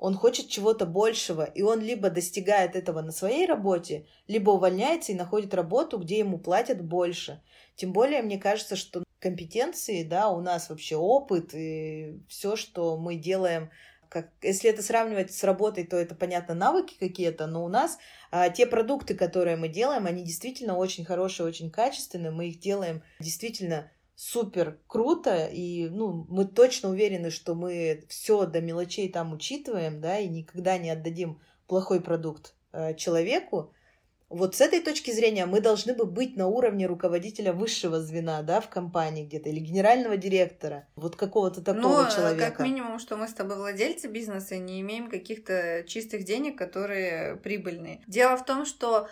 он 0.03 0.15
хочет 0.15 0.49
чего-то 0.49 0.85
большего, 0.85 1.45
и 1.45 1.63
он 1.63 1.81
либо 1.81 2.11
достигает 2.11 2.75
этого 2.75 3.03
на 3.03 3.13
своей 3.13 3.47
работе, 3.47 4.07
либо 4.27 4.51
увольняется 4.51 5.13
и 5.13 5.15
находит 5.15 5.55
работу, 5.55 5.97
где 5.99 6.19
ему 6.19 6.39
платят 6.39 6.83
больше. 6.83 7.41
Тем 7.77 7.93
более, 7.93 8.23
мне 8.23 8.39
кажется, 8.39 8.77
что 8.77 9.03
компетенции, 9.19 10.03
да, 10.03 10.29
у 10.31 10.41
нас 10.41 10.69
вообще 10.69 10.97
опыт 10.97 11.55
и 11.55 12.21
все, 12.29 12.57
что 12.57 12.99
мы 12.99 13.17
делаем 13.17 13.71
как, 14.13 14.29
если 14.43 14.69
это 14.69 14.83
сравнивать 14.83 15.33
с 15.33 15.43
работой, 15.43 15.85
то 15.87 15.97
это, 15.97 16.15
понятно, 16.15 16.55
навыки 16.55 16.97
какие-то, 17.01 17.47
но 17.47 17.65
у 17.65 17.69
нас 17.69 17.97
а, 18.31 18.51
те 18.51 18.67
продукты, 18.67 19.15
которые 19.15 19.57
мы 19.57 19.69
делаем, 19.69 20.05
они 20.05 20.23
действительно 20.23 20.77
очень 20.77 21.07
хорошие, 21.07 21.47
очень 21.47 21.71
качественные, 21.71 22.31
мы 22.31 22.49
их 22.49 22.61
делаем 22.61 23.03
действительно 23.21 23.91
супер 24.15 24.79
круто, 24.87 25.47
и 25.47 25.89
ну, 25.89 26.27
мы 26.29 26.45
точно 26.45 26.91
уверены, 26.91 27.31
что 27.31 27.55
мы 27.55 28.05
все 28.09 28.45
до 28.45 28.61
мелочей 28.61 29.11
там 29.11 29.33
учитываем, 29.33 30.03
да, 30.03 30.19
и 30.19 30.29
никогда 30.29 30.77
не 30.77 30.91
отдадим 30.91 31.41
плохой 31.67 32.03
продукт 32.03 32.55
э, 32.73 32.95
человеку, 32.95 33.73
вот 34.33 34.57
с 34.57 34.61
этой 34.61 34.81
точки 34.81 35.11
зрения 35.11 35.47
мы 35.47 35.61
должны 35.61 35.95
бы 35.95 36.05
быть 36.05 36.37
на 36.37 36.47
уровне 36.47 36.87
руководителя 36.87 37.53
высшего 37.53 38.01
звена, 38.01 38.43
да, 38.43 38.61
в 38.61 38.69
компании 38.69 39.25
где-то, 39.25 39.51
или 39.51 39.61
генерального 39.61 40.17
директора, 40.17 40.89
вот 40.97 41.17
какого-то 41.17 41.63
такого 41.63 42.03
Но, 42.03 42.11
человека. 42.11 42.51
как 42.51 42.61
минимум, 42.61 42.99
что 42.99 43.17
мы 43.17 43.29
с 43.29 43.35
тобой 43.35 43.57
владельцы 43.57 44.09
бизнеса 44.09 44.57
не 44.57 44.81
имеем 44.81 45.11
каких-то 45.11 45.85
чистых 45.87 46.25
денег, 46.25 46.57
которые 46.57 47.37
прибыльные. 47.37 48.03
Дело 48.07 48.37
в 48.37 48.45
том, 48.45 48.65
что 48.65 49.09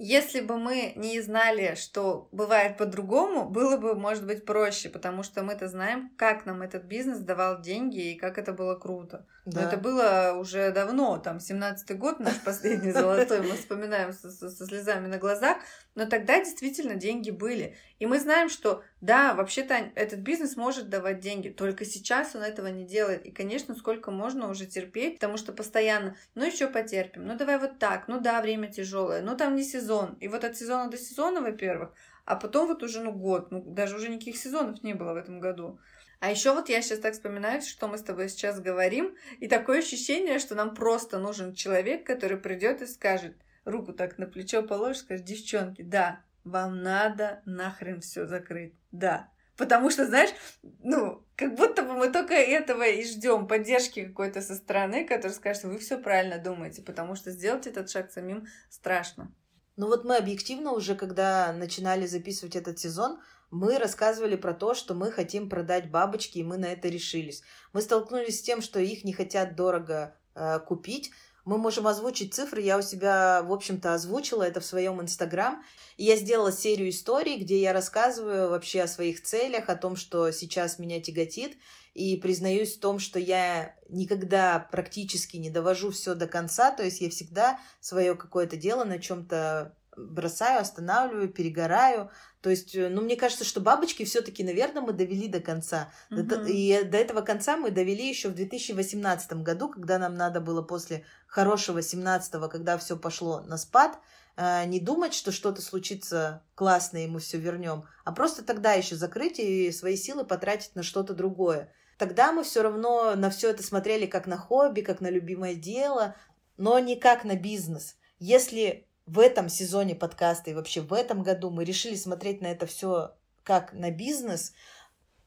если 0.00 0.40
бы 0.40 0.58
мы 0.58 0.92
не 0.94 1.20
знали, 1.20 1.74
что 1.74 2.28
бывает 2.30 2.76
по-другому, 2.76 3.48
было 3.48 3.76
бы, 3.76 3.94
может 3.94 4.24
быть, 4.24 4.44
проще, 4.44 4.88
потому 4.88 5.24
что 5.24 5.42
мы-то 5.42 5.66
знаем, 5.66 6.10
как 6.16 6.46
нам 6.46 6.62
этот 6.62 6.84
бизнес 6.84 7.18
давал 7.18 7.60
деньги 7.60 8.12
и 8.12 8.16
как 8.16 8.38
это 8.38 8.52
было 8.52 8.76
круто. 8.76 9.26
Да. 9.48 9.62
Но 9.62 9.66
это 9.68 9.76
было 9.78 10.36
уже 10.38 10.70
давно, 10.72 11.16
там, 11.16 11.38
17-й 11.38 11.94
год, 11.94 12.20
наш 12.20 12.38
последний 12.44 12.92
золотой, 12.92 13.40
мы 13.40 13.56
вспоминаем 13.56 14.12
со, 14.12 14.30
со, 14.30 14.50
со 14.50 14.66
слезами 14.66 15.06
на 15.06 15.16
глазах, 15.16 15.56
но 15.94 16.04
тогда 16.04 16.38
действительно 16.38 16.96
деньги 16.96 17.30
были. 17.30 17.74
И 17.98 18.04
мы 18.04 18.20
знаем, 18.20 18.50
что, 18.50 18.82
да, 19.00 19.32
вообще-то 19.32 19.90
этот 19.94 20.18
бизнес 20.18 20.56
может 20.56 20.90
давать 20.90 21.20
деньги, 21.20 21.48
только 21.48 21.86
сейчас 21.86 22.36
он 22.36 22.42
этого 22.42 22.66
не 22.66 22.84
делает. 22.84 23.24
И, 23.24 23.30
конечно, 23.30 23.74
сколько 23.74 24.10
можно 24.10 24.50
уже 24.50 24.66
терпеть, 24.66 25.14
потому 25.14 25.38
что 25.38 25.52
постоянно, 25.52 26.14
ну 26.34 26.44
еще 26.44 26.68
потерпим, 26.68 27.26
ну 27.26 27.34
давай 27.34 27.58
вот 27.58 27.78
так, 27.78 28.06
ну 28.06 28.20
да, 28.20 28.42
время 28.42 28.70
тяжелое, 28.70 29.22
ну 29.22 29.34
там 29.34 29.56
не 29.56 29.64
сезон. 29.64 30.18
И 30.20 30.28
вот 30.28 30.44
от 30.44 30.58
сезона 30.58 30.90
до 30.90 30.98
сезона, 30.98 31.40
во-первых, 31.40 31.94
а 32.26 32.36
потом 32.36 32.68
вот 32.68 32.82
уже, 32.82 33.00
ну, 33.00 33.12
год, 33.12 33.50
ну, 33.50 33.62
даже 33.62 33.96
уже 33.96 34.10
никаких 34.10 34.36
сезонов 34.36 34.82
не 34.82 34.92
было 34.92 35.14
в 35.14 35.16
этом 35.16 35.40
году. 35.40 35.78
А 36.20 36.30
еще 36.30 36.52
вот 36.52 36.68
я 36.68 36.82
сейчас 36.82 36.98
так 36.98 37.14
вспоминаю, 37.14 37.62
что 37.62 37.86
мы 37.86 37.96
с 37.96 38.02
тобой 38.02 38.28
сейчас 38.28 38.60
говорим, 38.60 39.16
и 39.38 39.46
такое 39.46 39.78
ощущение, 39.78 40.40
что 40.40 40.56
нам 40.56 40.74
просто 40.74 41.18
нужен 41.18 41.54
человек, 41.54 42.04
который 42.04 42.38
придет 42.38 42.82
и 42.82 42.86
скажет, 42.86 43.36
руку 43.64 43.92
так 43.92 44.18
на 44.18 44.26
плечо 44.26 44.62
положишь, 44.62 45.02
скажет, 45.02 45.24
девчонки, 45.24 45.82
да, 45.82 46.24
вам 46.44 46.82
надо 46.82 47.42
нахрен 47.44 48.00
все 48.00 48.26
закрыть. 48.26 48.74
Да. 48.90 49.30
Потому 49.56 49.90
что, 49.90 50.06
знаешь, 50.06 50.30
ну, 50.62 51.24
как 51.36 51.54
будто 51.56 51.82
бы 51.82 51.94
мы 51.94 52.10
только 52.10 52.34
этого 52.34 52.86
и 52.86 53.04
ждем 53.04 53.46
поддержки 53.46 54.06
какой-то 54.06 54.40
со 54.40 54.54
стороны, 54.54 55.04
которая 55.04 55.36
скажет, 55.36 55.64
вы 55.64 55.78
все 55.78 55.98
правильно 55.98 56.38
думаете, 56.38 56.82
потому 56.82 57.16
что 57.16 57.30
сделать 57.30 57.66
этот 57.66 57.90
шаг 57.90 58.10
самим 58.10 58.46
страшно. 58.70 59.34
Ну 59.76 59.86
вот 59.86 60.04
мы 60.04 60.16
объективно 60.16 60.72
уже, 60.72 60.94
когда 60.94 61.52
начинали 61.52 62.06
записывать 62.06 62.56
этот 62.56 62.78
сезон, 62.78 63.20
мы 63.50 63.78
рассказывали 63.78 64.36
про 64.36 64.52
то, 64.52 64.74
что 64.74 64.94
мы 64.94 65.10
хотим 65.10 65.48
продать 65.48 65.90
бабочки, 65.90 66.38
и 66.38 66.44
мы 66.44 66.58
на 66.58 66.66
это 66.66 66.88
решились. 66.88 67.42
Мы 67.72 67.80
столкнулись 67.80 68.38
с 68.38 68.42
тем, 68.42 68.60
что 68.60 68.78
их 68.78 69.04
не 69.04 69.12
хотят 69.12 69.56
дорого 69.56 70.14
э, 70.34 70.60
купить. 70.60 71.10
Мы 71.44 71.56
можем 71.56 71.86
озвучить 71.86 72.34
цифры. 72.34 72.60
Я 72.60 72.76
у 72.76 72.82
себя, 72.82 73.42
в 73.42 73.50
общем-то, 73.50 73.94
озвучила 73.94 74.42
это 74.42 74.60
в 74.60 74.66
своем 74.66 75.00
инстаграм. 75.00 75.64
И 75.96 76.04
я 76.04 76.16
сделала 76.16 76.52
серию 76.52 76.90
историй, 76.90 77.38
где 77.38 77.58
я 77.58 77.72
рассказываю 77.72 78.50
вообще 78.50 78.82
о 78.82 78.88
своих 78.88 79.22
целях, 79.22 79.70
о 79.70 79.76
том, 79.76 79.96
что 79.96 80.30
сейчас 80.30 80.78
меня 80.78 81.00
тяготит. 81.00 81.56
И 81.94 82.18
признаюсь 82.18 82.76
в 82.76 82.80
том, 82.80 82.98
что 82.98 83.18
я 83.18 83.74
никогда 83.88 84.58
практически 84.70 85.38
не 85.38 85.48
довожу 85.48 85.90
все 85.90 86.14
до 86.14 86.26
конца. 86.26 86.70
То 86.70 86.84
есть 86.84 87.00
я 87.00 87.08
всегда 87.08 87.58
свое 87.80 88.14
какое-то 88.14 88.58
дело 88.58 88.84
на 88.84 88.98
чем-то 88.98 89.74
бросаю, 90.06 90.60
останавливаю, 90.60 91.28
перегораю. 91.28 92.10
То 92.40 92.50
есть, 92.50 92.74
э, 92.74 92.88
ну, 92.88 93.02
мне 93.02 93.16
кажется, 93.16 93.44
что 93.44 93.60
бабочки 93.60 94.04
все-таки, 94.04 94.44
наверное, 94.44 94.82
мы 94.82 94.92
довели 94.92 95.28
до 95.28 95.40
конца. 95.40 95.90
Mm-hmm. 96.10 96.50
И 96.50 96.84
до 96.84 96.96
этого 96.96 97.20
конца 97.22 97.56
мы 97.56 97.70
довели 97.70 98.08
еще 98.08 98.28
в 98.28 98.34
2018 98.34 99.32
году, 99.42 99.68
когда 99.68 99.98
нам 99.98 100.14
надо 100.14 100.40
было 100.40 100.62
после 100.62 101.04
хорошего 101.26 101.78
17-го, 101.78 102.48
когда 102.48 102.78
все 102.78 102.96
пошло 102.96 103.40
на 103.40 103.56
спад, 103.56 103.98
э, 104.36 104.64
не 104.66 104.80
думать, 104.80 105.14
что 105.14 105.32
что-то 105.32 105.62
случится 105.62 106.42
классное, 106.54 107.04
и 107.04 107.08
мы 107.08 107.20
все 107.20 107.38
вернем, 107.38 107.84
а 108.04 108.12
просто 108.12 108.44
тогда 108.44 108.72
еще 108.72 108.96
закрыть 108.96 109.38
и 109.38 109.72
свои 109.72 109.96
силы 109.96 110.24
потратить 110.24 110.74
на 110.74 110.82
что-то 110.82 111.14
другое. 111.14 111.72
Тогда 111.98 112.32
мы 112.32 112.44
все 112.44 112.62
равно 112.62 113.16
на 113.16 113.28
все 113.28 113.50
это 113.50 113.64
смотрели 113.64 114.06
как 114.06 114.28
на 114.28 114.36
хобби, 114.36 114.82
как 114.82 115.00
на 115.00 115.10
любимое 115.10 115.54
дело, 115.56 116.14
но 116.56 116.78
не 116.78 116.94
как 116.96 117.24
на 117.24 117.34
бизнес. 117.34 117.96
Если 118.20 118.87
в 119.08 119.18
этом 119.18 119.48
сезоне 119.48 119.94
подкаста 119.94 120.50
и 120.50 120.54
вообще 120.54 120.80
в 120.80 120.92
этом 120.92 121.22
году 121.22 121.50
мы 121.50 121.64
решили 121.64 121.94
смотреть 121.94 122.40
на 122.40 122.46
это 122.46 122.66
все 122.66 123.14
как 123.42 123.72
на 123.72 123.90
бизнес, 123.90 124.52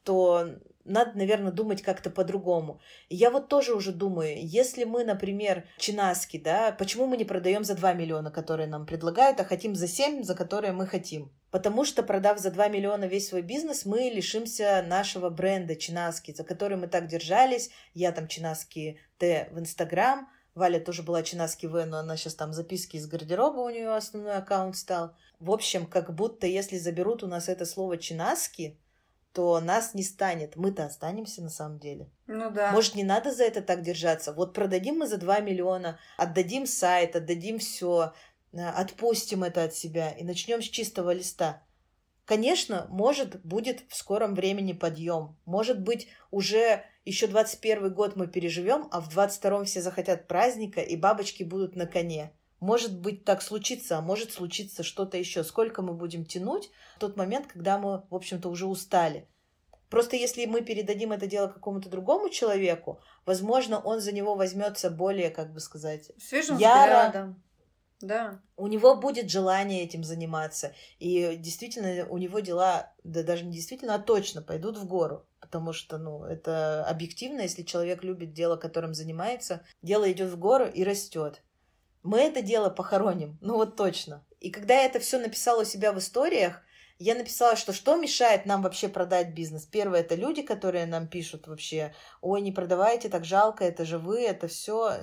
то 0.04 0.46
надо, 0.84 1.16
наверное, 1.16 1.52
думать 1.52 1.82
как-то 1.82 2.10
по-другому. 2.10 2.80
я 3.08 3.30
вот 3.30 3.48
тоже 3.48 3.74
уже 3.74 3.92
думаю, 3.92 4.36
если 4.40 4.84
мы, 4.84 5.04
например, 5.04 5.64
чинаски, 5.78 6.38
да, 6.38 6.72
почему 6.72 7.06
мы 7.06 7.16
не 7.16 7.24
продаем 7.24 7.64
за 7.64 7.74
2 7.74 7.92
миллиона, 7.92 8.30
которые 8.30 8.66
нам 8.66 8.86
предлагают, 8.86 9.40
а 9.40 9.44
хотим 9.44 9.74
за 9.74 9.86
7, 9.86 10.22
за 10.24 10.34
которые 10.34 10.72
мы 10.72 10.86
хотим? 10.86 11.30
Потому 11.50 11.84
что, 11.84 12.02
продав 12.02 12.38
за 12.38 12.50
2 12.50 12.68
миллиона 12.68 13.04
весь 13.04 13.28
свой 13.28 13.42
бизнес, 13.42 13.84
мы 13.84 14.10
лишимся 14.12 14.84
нашего 14.86 15.30
бренда 15.30 15.76
Чинаски, 15.76 16.32
за 16.32 16.44
который 16.44 16.76
мы 16.76 16.88
так 16.88 17.06
держались. 17.06 17.70
Я 17.94 18.12
там 18.12 18.26
Чинаски 18.26 18.98
Т 19.18 19.48
в 19.52 19.58
Инстаграм, 19.58 20.28
Валя 20.54 20.80
тоже 20.80 21.02
была 21.02 21.22
Чинаски 21.22 21.66
В, 21.66 21.84
но 21.86 21.98
она 21.98 22.16
сейчас 22.16 22.34
там 22.34 22.52
записки 22.52 22.96
из 22.96 23.06
гардероба, 23.06 23.60
у 23.60 23.70
нее 23.70 23.94
основной 23.94 24.36
аккаунт 24.36 24.76
стал. 24.76 25.14
В 25.40 25.50
общем, 25.50 25.86
как 25.86 26.14
будто 26.14 26.46
если 26.46 26.78
заберут 26.78 27.22
у 27.22 27.26
нас 27.26 27.48
это 27.48 27.64
слово 27.64 27.96
Чинаски, 27.96 28.78
то 29.32 29.60
нас 29.60 29.94
не 29.94 30.02
станет. 30.02 30.56
Мы-то 30.56 30.84
останемся 30.84 31.42
на 31.42 31.48
самом 31.48 31.78
деле. 31.78 32.10
Ну 32.26 32.50
да. 32.50 32.72
Может, 32.72 32.94
не 32.94 33.04
надо 33.04 33.32
за 33.32 33.44
это 33.44 33.62
так 33.62 33.82
держаться? 33.82 34.32
Вот 34.32 34.52
продадим 34.52 34.98
мы 34.98 35.06
за 35.06 35.16
2 35.16 35.40
миллиона, 35.40 35.98
отдадим 36.18 36.66
сайт, 36.66 37.16
отдадим 37.16 37.58
все, 37.58 38.12
э, 38.52 38.68
отпустим 38.68 39.42
это 39.42 39.64
от 39.64 39.74
себя 39.74 40.10
и 40.10 40.22
начнем 40.22 40.60
с 40.60 40.66
чистого 40.66 41.12
листа. 41.12 41.62
Конечно, 42.24 42.86
может, 42.88 43.44
будет 43.44 43.82
в 43.88 43.96
скором 43.96 44.34
времени 44.34 44.72
подъем. 44.72 45.36
Может 45.44 45.80
быть, 45.80 46.08
уже 46.30 46.84
еще 47.04 47.26
21 47.26 47.92
год 47.92 48.16
мы 48.16 48.28
переживем, 48.28 48.88
а 48.92 49.00
в 49.00 49.08
22-м 49.08 49.64
все 49.64 49.82
захотят 49.82 50.28
праздника, 50.28 50.80
и 50.80 50.96
бабочки 50.96 51.42
будут 51.42 51.74
на 51.74 51.86
коне. 51.86 52.32
Может 52.60 52.96
быть, 52.96 53.24
так 53.24 53.42
случится, 53.42 53.98
а 53.98 54.00
может 54.00 54.32
случиться 54.32 54.84
что-то 54.84 55.16
еще. 55.16 55.42
Сколько 55.42 55.82
мы 55.82 55.94
будем 55.94 56.24
тянуть 56.24 56.70
в 56.96 57.00
тот 57.00 57.16
момент, 57.16 57.48
когда 57.48 57.76
мы, 57.76 58.04
в 58.08 58.14
общем-то, 58.14 58.48
уже 58.48 58.66
устали. 58.66 59.28
Просто 59.90 60.16
если 60.16 60.46
мы 60.46 60.62
передадим 60.62 61.10
это 61.10 61.26
дело 61.26 61.48
какому-то 61.48 61.90
другому 61.90 62.30
человеку, 62.30 63.00
возможно, 63.26 63.80
он 63.80 64.00
за 64.00 64.12
него 64.12 64.36
возьмется 64.36 64.90
более, 64.90 65.28
как 65.28 65.52
бы 65.52 65.60
сказать, 65.60 66.12
Свежим 66.18 66.56
яро, 66.56 67.08
взглядом. 67.08 67.42
Да. 68.02 68.40
У 68.56 68.66
него 68.66 68.96
будет 68.96 69.30
желание 69.30 69.82
этим 69.82 70.04
заниматься. 70.04 70.74
И 70.98 71.36
действительно, 71.36 72.06
у 72.08 72.18
него 72.18 72.40
дела, 72.40 72.92
да 73.04 73.22
даже 73.22 73.44
не 73.44 73.52
действительно, 73.52 73.94
а 73.94 73.98
точно 73.98 74.42
пойдут 74.42 74.76
в 74.76 74.86
гору. 74.86 75.24
Потому 75.40 75.72
что, 75.72 75.98
ну, 75.98 76.24
это 76.24 76.84
объективно, 76.84 77.40
если 77.40 77.62
человек 77.62 78.04
любит 78.04 78.32
дело, 78.32 78.56
которым 78.56 78.94
занимается, 78.94 79.64
дело 79.82 80.10
идет 80.10 80.30
в 80.30 80.38
гору 80.38 80.66
и 80.66 80.84
растет. 80.84 81.42
Мы 82.02 82.18
это 82.18 82.42
дело 82.42 82.68
похороним, 82.68 83.38
ну 83.40 83.54
вот 83.54 83.76
точно. 83.76 84.24
И 84.40 84.50
когда 84.50 84.74
я 84.74 84.86
это 84.86 84.98
все 84.98 85.18
написала 85.18 85.62
у 85.62 85.64
себя 85.64 85.92
в 85.92 85.98
историях, 85.98 86.62
я 86.98 87.14
написала, 87.14 87.56
что 87.56 87.72
что 87.72 87.96
мешает 87.96 88.46
нам 88.46 88.62
вообще 88.62 88.88
продать 88.88 89.34
бизнес. 89.34 89.66
Первое, 89.66 90.00
это 90.00 90.14
люди, 90.14 90.42
которые 90.42 90.86
нам 90.86 91.08
пишут 91.08 91.46
вообще, 91.46 91.94
ой, 92.20 92.40
не 92.40 92.52
продавайте, 92.52 93.08
так 93.08 93.24
жалко, 93.24 93.64
это 93.64 93.84
же 93.84 93.98
вы, 93.98 94.22
это 94.22 94.48
все. 94.48 94.98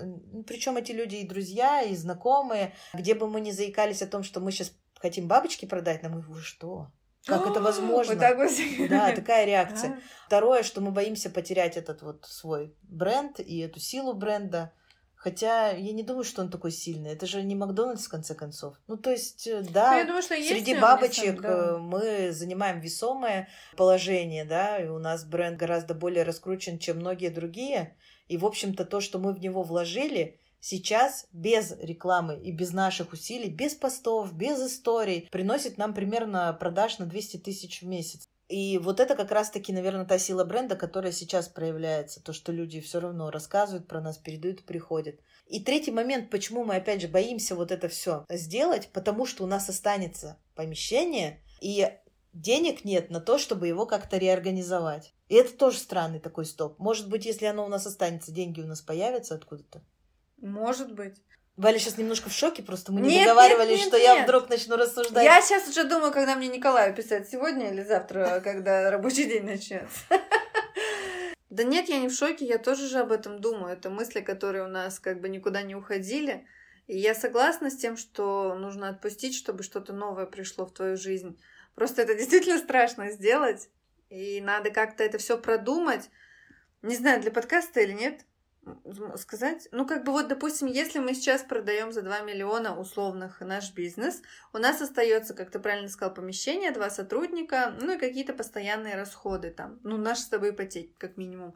Причем 0.47 0.77
эти 0.77 0.91
люди 0.91 1.17
и 1.17 1.27
друзья, 1.27 1.81
и 1.81 1.95
знакомые, 1.95 2.73
где 2.93 3.15
бы 3.15 3.27
мы 3.27 3.41
ни 3.41 3.51
заикались 3.51 4.01
о 4.01 4.07
том, 4.07 4.23
что 4.23 4.39
мы 4.39 4.51
сейчас 4.51 4.73
хотим 4.99 5.27
бабочки 5.27 5.65
продать, 5.65 6.03
нам 6.03 6.19
вы 6.21 6.41
что? 6.41 6.91
Как 7.25 7.47
это 7.47 7.61
возможно? 7.61 8.13
Вот 8.13 8.21
так 8.21 8.37
вот. 8.37 8.51
Да, 8.89 9.13
такая 9.13 9.45
реакция. 9.45 9.99
Второе, 10.25 10.63
что 10.63 10.81
мы 10.81 10.91
боимся 10.91 11.29
потерять 11.29 11.77
этот 11.77 12.01
вот 12.01 12.25
свой 12.25 12.75
бренд 12.81 13.39
и 13.39 13.59
эту 13.59 13.79
силу 13.79 14.13
бренда. 14.13 14.73
Хотя 15.19 15.71
я 15.71 15.91
не 15.91 16.01
думаю, 16.01 16.23
что 16.23 16.41
он 16.41 16.49
такой 16.49 16.71
сильный. 16.71 17.11
Это 17.11 17.25
же 17.25 17.43
не 17.43 17.53
Макдональдс, 17.53 18.05
в 18.05 18.09
конце 18.09 18.35
концов. 18.35 18.79
Ну, 18.87 18.95
то 18.95 19.11
есть, 19.11 19.47
э, 19.47 19.63
да, 19.69 19.99
ну, 19.99 20.07
думаю, 20.07 20.23
что 20.23 20.35
среди 20.35 20.79
бабочек 20.79 21.41
да. 21.41 21.49
Э, 21.49 21.77
мы 21.77 22.31
занимаем 22.31 22.79
весомое 22.79 23.49
положение, 23.75 24.45
да, 24.45 24.79
и 24.79 24.87
у 24.87 24.97
нас 24.97 25.25
бренд 25.25 25.57
гораздо 25.57 25.93
более 25.93 26.23
раскручен, 26.23 26.79
чем 26.79 26.99
многие 26.99 27.27
другие. 27.27 27.97
И, 28.29 28.37
в 28.37 28.45
общем-то, 28.45 28.85
то, 28.85 29.01
что 29.01 29.19
мы 29.19 29.33
в 29.33 29.41
него 29.41 29.61
вложили, 29.61 30.39
сейчас 30.61 31.27
без 31.33 31.73
рекламы 31.81 32.39
и 32.39 32.53
без 32.53 32.71
наших 32.71 33.11
усилий, 33.11 33.49
без 33.49 33.75
постов, 33.75 34.31
без 34.31 34.65
историй, 34.65 35.27
приносит 35.29 35.77
нам 35.77 35.93
примерно 35.93 36.53
продаж 36.53 36.97
на 36.97 37.05
200 37.05 37.37
тысяч 37.39 37.81
в 37.81 37.87
месяц. 37.87 38.25
И 38.49 38.79
вот 38.79 38.99
это 38.99 39.15
как 39.15 39.31
раз-таки, 39.31 39.71
наверное, 39.71 40.05
та 40.05 40.17
сила 40.17 40.43
бренда, 40.43 40.75
которая 40.75 41.11
сейчас 41.11 41.47
проявляется. 41.47 42.21
То, 42.21 42.33
что 42.33 42.51
люди 42.51 42.81
все 42.81 42.99
равно 42.99 43.29
рассказывают 43.29 43.87
про 43.87 44.01
нас, 44.01 44.17
передают, 44.17 44.65
приходят. 44.65 45.19
И 45.45 45.63
третий 45.63 45.91
момент, 45.91 46.31
почему 46.31 46.63
мы, 46.63 46.75
опять 46.75 47.01
же, 47.01 47.07
боимся 47.07 47.55
вот 47.55 47.71
это 47.71 47.87
все 47.89 48.25
сделать, 48.27 48.89
потому 48.91 49.27
что 49.27 49.43
у 49.43 49.47
нас 49.47 49.69
останется 49.69 50.39
помещение, 50.55 51.43
и 51.61 51.91
денег 52.33 52.83
нет 52.85 53.11
на 53.11 53.21
то, 53.21 53.37
чтобы 53.37 53.67
его 53.67 53.85
как-то 53.85 54.17
реорганизовать. 54.17 55.13
И 55.27 55.35
это 55.35 55.55
тоже 55.55 55.77
странный 55.77 56.19
такой 56.19 56.45
стоп. 56.45 56.79
Может 56.79 57.07
быть, 57.07 57.25
если 57.25 57.45
оно 57.45 57.65
у 57.65 57.69
нас 57.69 57.85
останется, 57.85 58.31
деньги 58.31 58.61
у 58.61 58.67
нас 58.67 58.81
появятся 58.81 59.35
откуда-то? 59.35 59.83
Может 60.37 60.95
быть. 60.95 61.17
Валя 61.59 61.77
сейчас 61.77 61.97
немножко 61.97 62.29
в 62.29 62.33
шоке, 62.33 62.63
просто 62.63 62.93
мы 62.93 63.01
не 63.01 63.09
нет, 63.09 63.27
договаривались, 63.27 63.69
нет, 63.71 63.79
нет, 63.79 63.87
что 63.89 63.97
нет. 63.97 64.05
я 64.05 64.23
вдруг 64.23 64.49
начну 64.49 64.77
рассуждать. 64.77 65.25
Я 65.25 65.41
сейчас 65.41 65.67
уже 65.67 65.83
думаю, 65.83 66.13
когда 66.13 66.37
мне 66.37 66.47
Николаю 66.47 66.95
писать, 66.95 67.29
сегодня 67.29 67.69
или 67.69 67.83
завтра, 67.83 68.39
когда 68.43 68.89
рабочий 68.89 69.25
день 69.25 69.43
начнется. 69.43 69.99
Да 71.49 71.63
нет, 71.63 71.89
я 71.89 71.99
не 71.99 72.09
в 72.09 72.13
шоке, 72.13 72.45
я 72.45 72.59
тоже 72.59 72.87
же 72.87 72.99
об 72.99 73.11
этом 73.11 73.41
думаю. 73.41 73.73
Это 73.73 73.89
мысли, 73.89 74.21
которые 74.21 74.63
у 74.63 74.67
нас 74.67 74.99
как 74.99 75.19
бы 75.19 75.27
никуда 75.27 75.63
не 75.63 75.75
уходили. 75.75 76.45
И 76.85 76.95
я 76.95 77.15
согласна 77.15 77.71
с 77.71 77.75
тем, 77.75 77.97
что 77.97 78.53
нужно 78.53 78.87
отпустить, 78.87 79.35
чтобы 79.35 79.63
что-то 79.63 79.91
новое 79.91 80.27
пришло 80.27 80.67
в 80.67 80.73
твою 80.73 80.95
жизнь. 80.95 81.41
Просто 81.73 82.03
это 82.03 82.13
действительно 82.19 82.59
страшно 82.59 83.09
сделать. 83.09 83.67
И 84.09 84.39
надо 84.41 84.69
как-то 84.69 85.03
это 85.03 85.17
все 85.17 85.39
продумать. 85.39 86.11
Не 86.83 86.95
знаю, 86.95 87.19
для 87.19 87.31
подкаста 87.31 87.81
или 87.81 87.93
нет 87.93 88.21
сказать? 89.15 89.67
Ну, 89.71 89.85
как 89.85 90.03
бы 90.03 90.11
вот, 90.11 90.27
допустим, 90.27 90.67
если 90.67 90.99
мы 90.99 91.13
сейчас 91.13 91.43
продаем 91.43 91.91
за 91.91 92.01
2 92.01 92.21
миллиона 92.21 92.79
условных 92.79 93.41
наш 93.41 93.73
бизнес, 93.73 94.21
у 94.53 94.57
нас 94.57 94.81
остается, 94.81 95.33
как 95.33 95.51
ты 95.51 95.59
правильно 95.59 95.89
сказал, 95.89 96.13
помещение, 96.13 96.71
два 96.71 96.89
сотрудника, 96.89 97.73
ну 97.81 97.93
и 97.93 97.99
какие-то 97.99 98.33
постоянные 98.33 98.95
расходы 98.95 99.51
там, 99.51 99.79
ну, 99.83 99.97
наши 99.97 100.21
с 100.21 100.27
тобой 100.27 100.51
ипотеки, 100.51 100.93
как 100.97 101.17
минимум. 101.17 101.55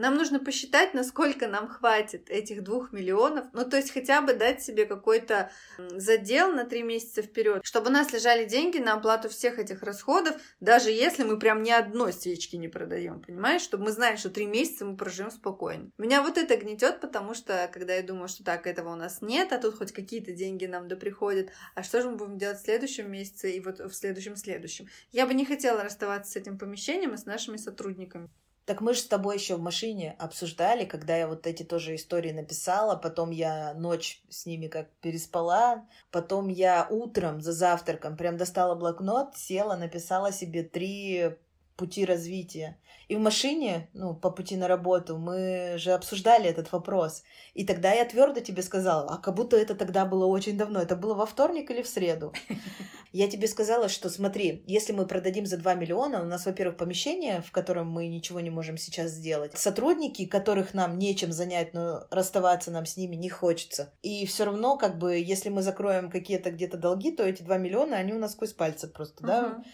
Нам 0.00 0.14
нужно 0.14 0.40
посчитать, 0.40 0.94
насколько 0.94 1.46
нам 1.46 1.68
хватит 1.68 2.30
этих 2.30 2.64
двух 2.64 2.90
миллионов. 2.90 3.44
Ну, 3.52 3.68
то 3.68 3.76
есть 3.76 3.92
хотя 3.92 4.22
бы 4.22 4.32
дать 4.32 4.62
себе 4.62 4.86
какой-то 4.86 5.50
задел 5.76 6.52
на 6.52 6.64
три 6.64 6.82
месяца 6.82 7.20
вперед, 7.20 7.60
чтобы 7.66 7.90
у 7.90 7.92
нас 7.92 8.10
лежали 8.10 8.46
деньги 8.46 8.78
на 8.78 8.94
оплату 8.94 9.28
всех 9.28 9.58
этих 9.58 9.82
расходов, 9.82 10.40
даже 10.58 10.90
если 10.90 11.22
мы 11.22 11.38
прям 11.38 11.62
ни 11.62 11.70
одной 11.70 12.14
свечки 12.14 12.56
не 12.56 12.66
продаем, 12.66 13.20
понимаешь? 13.20 13.60
Чтобы 13.60 13.84
мы 13.84 13.92
знали, 13.92 14.16
что 14.16 14.30
три 14.30 14.46
месяца 14.46 14.86
мы 14.86 14.96
проживем 14.96 15.30
спокойно. 15.30 15.90
Меня 15.98 16.22
вот 16.22 16.38
это 16.38 16.56
гнетет, 16.56 17.02
потому 17.02 17.34
что 17.34 17.68
когда 17.70 17.94
я 17.94 18.02
думаю, 18.02 18.28
что 18.28 18.42
так, 18.42 18.66
этого 18.66 18.94
у 18.94 18.96
нас 18.96 19.20
нет, 19.20 19.52
а 19.52 19.58
тут 19.58 19.76
хоть 19.76 19.92
какие-то 19.92 20.32
деньги 20.32 20.64
нам 20.64 20.88
да 20.88 20.96
приходят, 20.96 21.50
а 21.74 21.82
что 21.82 22.00
же 22.00 22.08
мы 22.08 22.16
будем 22.16 22.38
делать 22.38 22.58
в 22.58 22.64
следующем 22.64 23.12
месяце 23.12 23.52
и 23.52 23.60
вот 23.60 23.80
в 23.80 23.92
следующем-следующем? 23.92 24.88
Я 25.12 25.26
бы 25.26 25.34
не 25.34 25.44
хотела 25.44 25.84
расставаться 25.84 26.32
с 26.32 26.36
этим 26.36 26.56
помещением 26.56 27.12
и 27.12 27.18
с 27.18 27.26
нашими 27.26 27.58
сотрудниками. 27.58 28.30
Так 28.70 28.80
мы 28.80 28.94
же 28.94 29.00
с 29.00 29.08
тобой 29.08 29.34
еще 29.34 29.56
в 29.56 29.60
машине 29.60 30.14
обсуждали, 30.20 30.84
когда 30.84 31.16
я 31.16 31.26
вот 31.26 31.44
эти 31.48 31.64
тоже 31.64 31.96
истории 31.96 32.30
написала, 32.30 32.94
потом 32.94 33.30
я 33.32 33.74
ночь 33.74 34.22
с 34.28 34.46
ними 34.46 34.68
как 34.68 34.88
переспала, 35.00 35.88
потом 36.12 36.46
я 36.46 36.86
утром 36.88 37.40
за 37.40 37.50
завтраком 37.52 38.16
прям 38.16 38.36
достала 38.36 38.76
блокнот, 38.76 39.36
села, 39.36 39.74
написала 39.74 40.30
себе 40.30 40.62
три 40.62 41.34
пути 41.80 42.04
развития. 42.04 42.76
И 43.08 43.16
в 43.16 43.20
машине, 43.20 43.88
ну, 43.94 44.14
по 44.14 44.30
пути 44.30 44.56
на 44.56 44.68
работу, 44.68 45.16
мы 45.16 45.76
же 45.78 45.92
обсуждали 45.92 46.44
этот 46.44 46.70
вопрос. 46.72 47.22
И 47.54 47.64
тогда 47.64 47.92
я 47.92 48.04
твердо 48.04 48.40
тебе 48.40 48.62
сказала, 48.62 49.14
а 49.14 49.16
как 49.16 49.34
будто 49.34 49.56
это 49.56 49.74
тогда 49.74 50.04
было 50.04 50.26
очень 50.26 50.58
давно. 50.58 50.80
Это 50.80 50.94
было 50.94 51.14
во 51.14 51.24
вторник 51.24 51.70
или 51.70 51.80
в 51.82 51.88
среду? 51.88 52.32
Я 53.12 53.28
тебе 53.28 53.48
сказала, 53.48 53.88
что 53.88 54.08
смотри, 54.08 54.62
если 54.68 54.92
мы 54.92 55.04
продадим 55.04 55.44
за 55.44 55.56
2 55.56 55.74
миллиона, 55.74 56.22
у 56.22 56.26
нас, 56.26 56.46
во-первых, 56.46 56.76
помещение, 56.76 57.42
в 57.42 57.50
котором 57.50 57.90
мы 57.90 58.06
ничего 58.06 58.38
не 58.38 58.50
можем 58.50 58.76
сейчас 58.76 59.10
сделать. 59.10 59.58
Сотрудники, 59.58 60.26
которых 60.26 60.74
нам 60.74 60.96
нечем 60.96 61.32
занять, 61.32 61.74
но 61.74 62.06
расставаться 62.10 62.70
нам 62.70 62.86
с 62.86 62.96
ними 62.96 63.16
не 63.16 63.28
хочется. 63.28 63.92
И 64.02 64.26
все 64.26 64.44
равно, 64.44 64.76
как 64.76 64.98
бы, 64.98 65.16
если 65.16 65.48
мы 65.48 65.62
закроем 65.62 66.08
какие-то 66.08 66.52
где-то 66.52 66.76
долги, 66.76 67.10
то 67.10 67.24
эти 67.24 67.42
2 67.42 67.58
миллиона, 67.58 67.96
они 67.96 68.12
у 68.12 68.18
нас 68.20 68.32
сквозь 68.32 68.52
пальцы 68.52 68.86
просто, 68.86 69.26
да? 69.26 69.64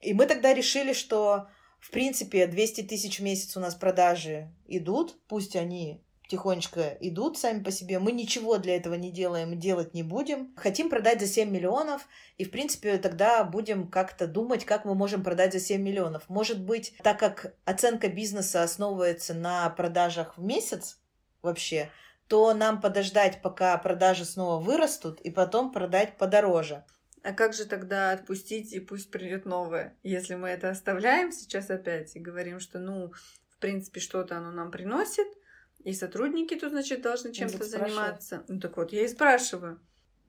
И 0.00 0.14
мы 0.14 0.26
тогда 0.26 0.54
решили, 0.54 0.92
что, 0.92 1.48
в 1.78 1.90
принципе, 1.90 2.46
200 2.46 2.82
тысяч 2.82 3.20
в 3.20 3.22
месяц 3.22 3.56
у 3.56 3.60
нас 3.60 3.74
продажи 3.74 4.50
идут, 4.66 5.18
пусть 5.28 5.56
они 5.56 6.02
тихонечко 6.30 6.96
идут 7.00 7.38
сами 7.38 7.62
по 7.62 7.72
себе. 7.72 7.98
Мы 7.98 8.12
ничего 8.12 8.56
для 8.56 8.76
этого 8.76 8.94
не 8.94 9.10
делаем, 9.10 9.58
делать 9.58 9.94
не 9.94 10.04
будем. 10.04 10.54
Хотим 10.56 10.88
продать 10.88 11.20
за 11.20 11.26
7 11.26 11.50
миллионов, 11.50 12.06
и, 12.38 12.44
в 12.44 12.50
принципе, 12.50 12.98
тогда 12.98 13.42
будем 13.42 13.88
как-то 13.88 14.26
думать, 14.28 14.64
как 14.64 14.84
мы 14.84 14.94
можем 14.94 15.24
продать 15.24 15.52
за 15.52 15.60
7 15.60 15.82
миллионов. 15.82 16.28
Может 16.28 16.62
быть, 16.62 16.94
так 17.02 17.18
как 17.18 17.54
оценка 17.64 18.08
бизнеса 18.08 18.62
основывается 18.62 19.34
на 19.34 19.68
продажах 19.70 20.38
в 20.38 20.42
месяц 20.42 20.98
вообще, 21.42 21.90
то 22.28 22.54
нам 22.54 22.80
подождать, 22.80 23.42
пока 23.42 23.76
продажи 23.76 24.24
снова 24.24 24.62
вырастут, 24.62 25.20
и 25.20 25.30
потом 25.30 25.72
продать 25.72 26.16
подороже. 26.16 26.84
А 27.22 27.32
как 27.32 27.52
же 27.52 27.66
тогда 27.66 28.12
отпустить 28.12 28.72
и 28.72 28.80
пусть 28.80 29.10
придет 29.10 29.44
новое? 29.44 29.96
Если 30.02 30.34
мы 30.34 30.48
это 30.48 30.70
оставляем 30.70 31.32
сейчас 31.32 31.68
опять 31.70 32.16
и 32.16 32.20
говорим, 32.20 32.60
что, 32.60 32.78
ну, 32.78 33.12
в 33.48 33.58
принципе, 33.58 34.00
что-то 34.00 34.38
оно 34.38 34.50
нам 34.50 34.70
приносит, 34.70 35.26
и 35.84 35.92
сотрудники 35.92 36.54
тут, 36.54 36.70
значит, 36.70 37.02
должны 37.02 37.32
чем-то 37.32 37.64
заниматься. 37.64 38.44
Ну 38.48 38.60
так 38.60 38.76
вот, 38.76 38.92
я 38.92 39.04
и 39.04 39.08
спрашиваю. 39.08 39.80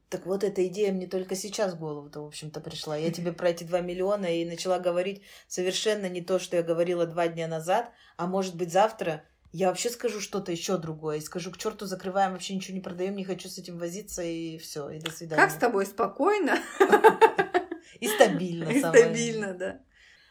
Так 0.09 0.25
вот, 0.25 0.43
эта 0.43 0.67
идея 0.67 0.91
мне 0.91 1.07
только 1.07 1.35
сейчас 1.35 1.73
в 1.73 1.79
голову-то, 1.79 2.21
в 2.21 2.27
общем-то, 2.27 2.59
пришла. 2.59 2.97
Я 2.97 3.11
тебе 3.11 3.31
про 3.31 3.49
эти 3.49 3.63
два 3.63 3.79
миллиона 3.79 4.25
и 4.25 4.43
начала 4.43 4.77
говорить 4.77 5.23
совершенно 5.47 6.09
не 6.09 6.21
то, 6.21 6.37
что 6.37 6.57
я 6.57 6.63
говорила 6.63 7.05
два 7.05 7.29
дня 7.29 7.47
назад, 7.47 7.91
а 8.17 8.27
может 8.27 8.55
быть 8.55 8.73
завтра 8.73 9.23
я 9.51 9.67
вообще 9.67 9.89
скажу 9.89 10.19
что-то 10.19 10.51
еще 10.51 10.77
другое. 10.77 11.17
И 11.17 11.21
скажу, 11.21 11.51
к 11.51 11.57
черту 11.57 11.85
закрываем, 11.85 12.33
вообще 12.33 12.55
ничего 12.55 12.75
не 12.75 12.81
продаем, 12.81 13.15
не 13.15 13.25
хочу 13.25 13.49
с 13.49 13.57
этим 13.57 13.77
возиться, 13.77 14.23
и 14.23 14.57
все, 14.57 14.89
и 14.89 14.99
до 14.99 15.11
свидания. 15.11 15.41
Как 15.41 15.51
с 15.51 15.55
тобой 15.55 15.85
спокойно? 15.85 16.57
И 17.99 18.07
стабильно. 18.07 18.69
И 18.69 18.79
стабильно, 18.79 19.53
да. 19.53 19.81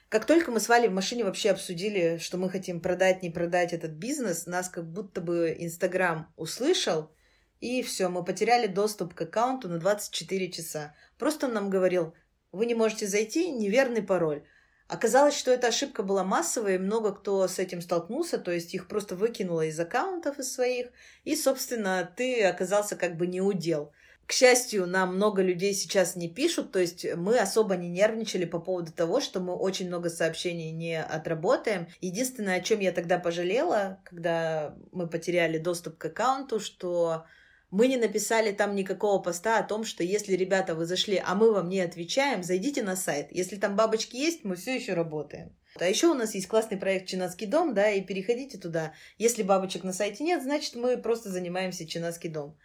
Как 0.08 0.24
только 0.24 0.50
мы 0.50 0.58
с 0.58 0.68
Валей 0.68 0.88
в 0.88 0.92
машине 0.92 1.22
вообще 1.22 1.50
обсудили, 1.50 2.18
что 2.18 2.36
мы 2.36 2.50
хотим 2.50 2.80
продать, 2.80 3.22
не 3.22 3.30
продать 3.30 3.72
этот 3.72 3.92
бизнес, 3.92 4.46
нас 4.46 4.68
как 4.68 4.90
будто 4.90 5.20
бы 5.20 5.54
Инстаграм 5.56 6.32
услышал, 6.36 7.12
и 7.60 7.82
все, 7.82 8.08
мы 8.08 8.24
потеряли 8.24 8.66
доступ 8.66 9.14
к 9.14 9.22
аккаунту 9.22 9.68
на 9.68 9.78
24 9.78 10.50
часа. 10.50 10.96
Просто 11.16 11.46
он 11.46 11.52
нам 11.52 11.70
говорил, 11.70 12.12
вы 12.50 12.66
не 12.66 12.74
можете 12.74 13.06
зайти, 13.06 13.52
неверный 13.52 14.02
пароль. 14.02 14.42
Оказалось, 14.90 15.38
что 15.38 15.52
эта 15.52 15.68
ошибка 15.68 16.02
была 16.02 16.24
массовая, 16.24 16.74
и 16.74 16.78
много 16.78 17.12
кто 17.12 17.46
с 17.46 17.60
этим 17.60 17.80
столкнулся, 17.80 18.38
то 18.38 18.50
есть 18.50 18.74
их 18.74 18.88
просто 18.88 19.14
выкинуло 19.14 19.64
из 19.64 19.78
аккаунтов 19.78 20.40
из 20.40 20.52
своих, 20.52 20.88
и, 21.22 21.36
собственно, 21.36 22.12
ты 22.16 22.42
оказался 22.42 22.96
как 22.96 23.16
бы 23.16 23.28
не 23.28 23.40
удел. 23.40 23.92
К 24.26 24.32
счастью, 24.32 24.88
нам 24.88 25.14
много 25.14 25.42
людей 25.42 25.74
сейчас 25.74 26.16
не 26.16 26.28
пишут, 26.28 26.72
то 26.72 26.80
есть 26.80 27.06
мы 27.14 27.38
особо 27.38 27.76
не 27.76 27.88
нервничали 27.88 28.46
по 28.46 28.58
поводу 28.58 28.90
того, 28.90 29.20
что 29.20 29.38
мы 29.38 29.54
очень 29.54 29.86
много 29.86 30.10
сообщений 30.10 30.72
не 30.72 31.00
отработаем. 31.00 31.86
Единственное, 32.00 32.56
о 32.56 32.60
чем 32.60 32.80
я 32.80 32.90
тогда 32.90 33.20
пожалела, 33.20 34.00
когда 34.02 34.74
мы 34.90 35.06
потеряли 35.06 35.58
доступ 35.58 35.98
к 35.98 36.04
аккаунту, 36.06 36.58
что 36.58 37.26
мы 37.70 37.86
не 37.86 37.96
написали 37.96 38.52
там 38.52 38.74
никакого 38.74 39.22
поста 39.22 39.58
о 39.58 39.62
том, 39.62 39.84
что 39.84 40.02
если, 40.02 40.34
ребята, 40.34 40.74
вы 40.74 40.86
зашли, 40.86 41.22
а 41.24 41.34
мы 41.34 41.52
вам 41.52 41.68
не 41.68 41.80
отвечаем, 41.80 42.42
зайдите 42.42 42.82
на 42.82 42.96
сайт. 42.96 43.28
Если 43.30 43.56
там 43.56 43.76
бабочки 43.76 44.16
есть, 44.16 44.44
мы 44.44 44.56
все 44.56 44.74
еще 44.74 44.94
работаем. 44.94 45.54
А 45.78 45.84
еще 45.86 46.08
у 46.08 46.14
нас 46.14 46.34
есть 46.34 46.48
классный 46.48 46.78
проект 46.78 47.06
«Чинаский 47.06 47.46
дом», 47.46 47.74
да, 47.74 47.90
и 47.90 48.00
переходите 48.00 48.58
туда. 48.58 48.92
Если 49.18 49.44
бабочек 49.44 49.84
на 49.84 49.92
сайте 49.92 50.24
нет, 50.24 50.42
значит, 50.42 50.74
мы 50.74 50.96
просто 50.96 51.30
занимаемся 51.30 51.86
«Чинаский 51.86 52.28
дом». 52.28 52.56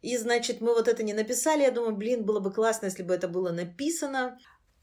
И, 0.00 0.16
значит, 0.16 0.60
мы 0.60 0.74
вот 0.74 0.88
это 0.88 1.02
не 1.02 1.12
написали. 1.12 1.62
Я 1.62 1.70
думаю, 1.70 1.96
блин, 1.96 2.24
было 2.24 2.40
бы 2.40 2.52
классно, 2.52 2.86
если 2.86 3.02
бы 3.02 3.14
это 3.14 3.28
было 3.28 3.50
написано. 3.50 4.38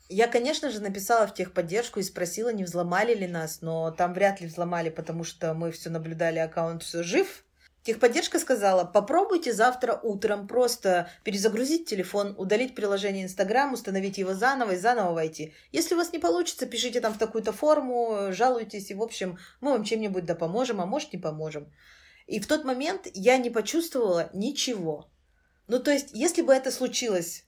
Я, 0.09 0.27
конечно 0.27 0.71
же, 0.71 0.81
написала 0.81 1.27
в 1.27 1.33
техподдержку 1.33 1.99
и 1.99 2.03
спросила, 2.03 2.49
не 2.49 2.63
взломали 2.63 3.13
ли 3.13 3.27
нас, 3.27 3.61
но 3.61 3.91
там 3.91 4.13
вряд 4.13 4.41
ли 4.41 4.47
взломали, 4.47 4.89
потому 4.89 5.23
что 5.23 5.53
мы 5.53 5.71
все 5.71 5.89
наблюдали, 5.89 6.39
аккаунт 6.39 6.83
все 6.83 7.03
жив. 7.03 7.45
Техподдержка 7.83 8.39
сказала, 8.39 8.83
попробуйте 8.83 9.53
завтра 9.53 9.99
утром 10.03 10.47
просто 10.47 11.09
перезагрузить 11.23 11.87
телефон, 11.87 12.35
удалить 12.37 12.75
приложение 12.75 13.23
Инстаграм, 13.23 13.73
установить 13.73 14.17
его 14.17 14.33
заново 14.33 14.71
и 14.71 14.77
заново 14.77 15.13
войти. 15.13 15.53
Если 15.71 15.95
у 15.95 15.97
вас 15.97 16.11
не 16.11 16.19
получится, 16.19 16.65
пишите 16.65 16.99
там 16.99 17.13
в 17.13 17.17
такую-то 17.17 17.53
форму, 17.53 18.31
жалуйтесь, 18.31 18.91
и, 18.91 18.95
в 18.95 19.01
общем, 19.01 19.37
мы 19.61 19.71
вам 19.71 19.85
чем-нибудь 19.85 20.25
да 20.25 20.35
поможем, 20.35 20.81
а 20.81 20.85
может, 20.85 21.13
не 21.13 21.19
поможем. 21.19 21.71
И 22.27 22.39
в 22.39 22.47
тот 22.47 22.65
момент 22.65 23.07
я 23.13 23.37
не 23.37 23.49
почувствовала 23.49 24.29
ничего. 24.33 25.09
Ну, 25.67 25.79
то 25.79 25.91
есть, 25.91 26.09
если 26.11 26.41
бы 26.41 26.53
это 26.53 26.71
случилось 26.71 27.45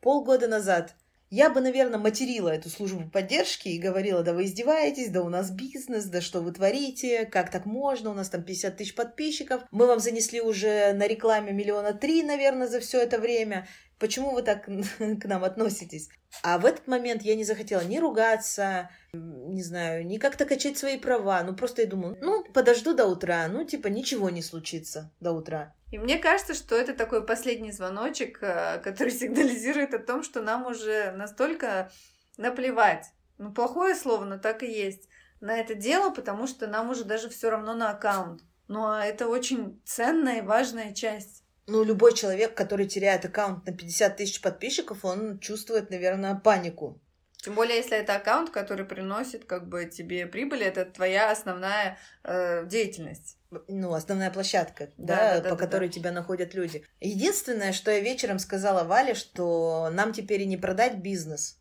полгода 0.00 0.46
назад, 0.46 0.94
я 1.30 1.48
бы, 1.48 1.60
наверное, 1.60 1.98
материла 1.98 2.48
эту 2.48 2.68
службу 2.68 3.08
поддержки 3.08 3.68
и 3.68 3.78
говорила, 3.78 4.22
да 4.24 4.32
вы 4.32 4.44
издеваетесь, 4.44 5.10
да 5.10 5.22
у 5.22 5.28
нас 5.28 5.50
бизнес, 5.50 6.06
да 6.06 6.20
что 6.20 6.40
вы 6.40 6.52
творите, 6.52 7.24
как 7.24 7.50
так 7.50 7.66
можно, 7.66 8.10
у 8.10 8.14
нас 8.14 8.28
там 8.28 8.42
50 8.42 8.76
тысяч 8.76 8.94
подписчиков, 8.96 9.62
мы 9.70 9.86
вам 9.86 10.00
занесли 10.00 10.40
уже 10.40 10.92
на 10.92 11.06
рекламе 11.06 11.52
миллиона 11.52 11.94
три, 11.94 12.24
наверное, 12.24 12.66
за 12.66 12.80
все 12.80 13.00
это 13.00 13.18
время, 13.18 13.68
почему 14.00 14.32
вы 14.32 14.42
так 14.42 14.64
к 14.98 15.24
нам 15.24 15.44
относитесь? 15.44 16.08
А 16.42 16.58
в 16.58 16.64
этот 16.64 16.86
момент 16.86 17.22
я 17.22 17.34
не 17.34 17.44
захотела 17.44 17.82
ни 17.82 17.98
ругаться, 17.98 18.90
не 19.12 19.62
знаю, 19.62 20.06
ни 20.06 20.18
как-то 20.18 20.44
качать 20.44 20.78
свои 20.78 20.98
права. 20.98 21.42
Ну, 21.42 21.54
просто 21.54 21.82
я 21.82 21.88
думаю, 21.88 22.16
ну, 22.20 22.44
подожду 22.52 22.94
до 22.94 23.06
утра, 23.06 23.46
ну, 23.48 23.64
типа, 23.64 23.88
ничего 23.88 24.30
не 24.30 24.42
случится 24.42 25.12
до 25.20 25.32
утра. 25.32 25.74
И 25.90 25.98
мне 25.98 26.18
кажется, 26.18 26.54
что 26.54 26.76
это 26.76 26.94
такой 26.94 27.26
последний 27.26 27.72
звоночек, 27.72 28.38
э, 28.42 28.80
который 28.84 29.10
сигнализирует 29.10 29.94
о 29.94 29.98
том, 29.98 30.22
что 30.22 30.40
нам 30.40 30.66
уже 30.66 31.12
настолько 31.12 31.90
наплевать. 32.36 33.06
Ну, 33.38 33.52
плохое 33.52 33.94
слово, 33.94 34.24
но 34.24 34.38
так 34.38 34.62
и 34.62 34.70
есть. 34.70 35.08
На 35.40 35.56
это 35.56 35.74
дело, 35.74 36.10
потому 36.10 36.46
что 36.46 36.66
нам 36.66 36.90
уже 36.90 37.04
даже 37.04 37.28
все 37.28 37.50
равно 37.50 37.74
на 37.74 37.90
аккаунт. 37.90 38.42
Ну, 38.68 38.86
а 38.86 39.04
это 39.04 39.26
очень 39.26 39.80
ценная 39.84 40.38
и 40.38 40.46
важная 40.46 40.94
часть. 40.94 41.39
Ну, 41.70 41.84
любой 41.84 42.14
человек, 42.14 42.54
который 42.54 42.88
теряет 42.88 43.24
аккаунт 43.24 43.64
на 43.64 43.72
50 43.72 44.16
тысяч 44.16 44.40
подписчиков, 44.40 45.04
он 45.04 45.38
чувствует, 45.38 45.88
наверное, 45.88 46.34
панику. 46.34 47.00
Тем 47.36 47.54
более, 47.54 47.76
если 47.76 47.96
это 47.96 48.16
аккаунт, 48.16 48.50
который 48.50 48.84
приносит 48.84 49.44
как 49.44 49.68
бы 49.68 49.84
тебе 49.84 50.26
прибыль, 50.26 50.64
это 50.64 50.84
твоя 50.84 51.30
основная 51.30 51.96
э, 52.24 52.66
деятельность. 52.66 53.38
Ну, 53.68 53.94
основная 53.94 54.32
площадка, 54.32 54.90
да, 54.98 55.16
да, 55.16 55.40
да, 55.40 55.50
по 55.50 55.56
да, 55.56 55.64
которой 55.64 55.86
да. 55.86 55.92
тебя 55.92 56.10
находят 56.10 56.54
люди. 56.54 56.84
Единственное, 57.00 57.72
что 57.72 57.92
я 57.92 58.00
вечером 58.00 58.40
сказала 58.40 58.82
Вале, 58.82 59.14
что 59.14 59.90
нам 59.92 60.12
теперь 60.12 60.42
и 60.42 60.46
не 60.46 60.56
продать 60.56 60.96
бизнес. 60.96 61.60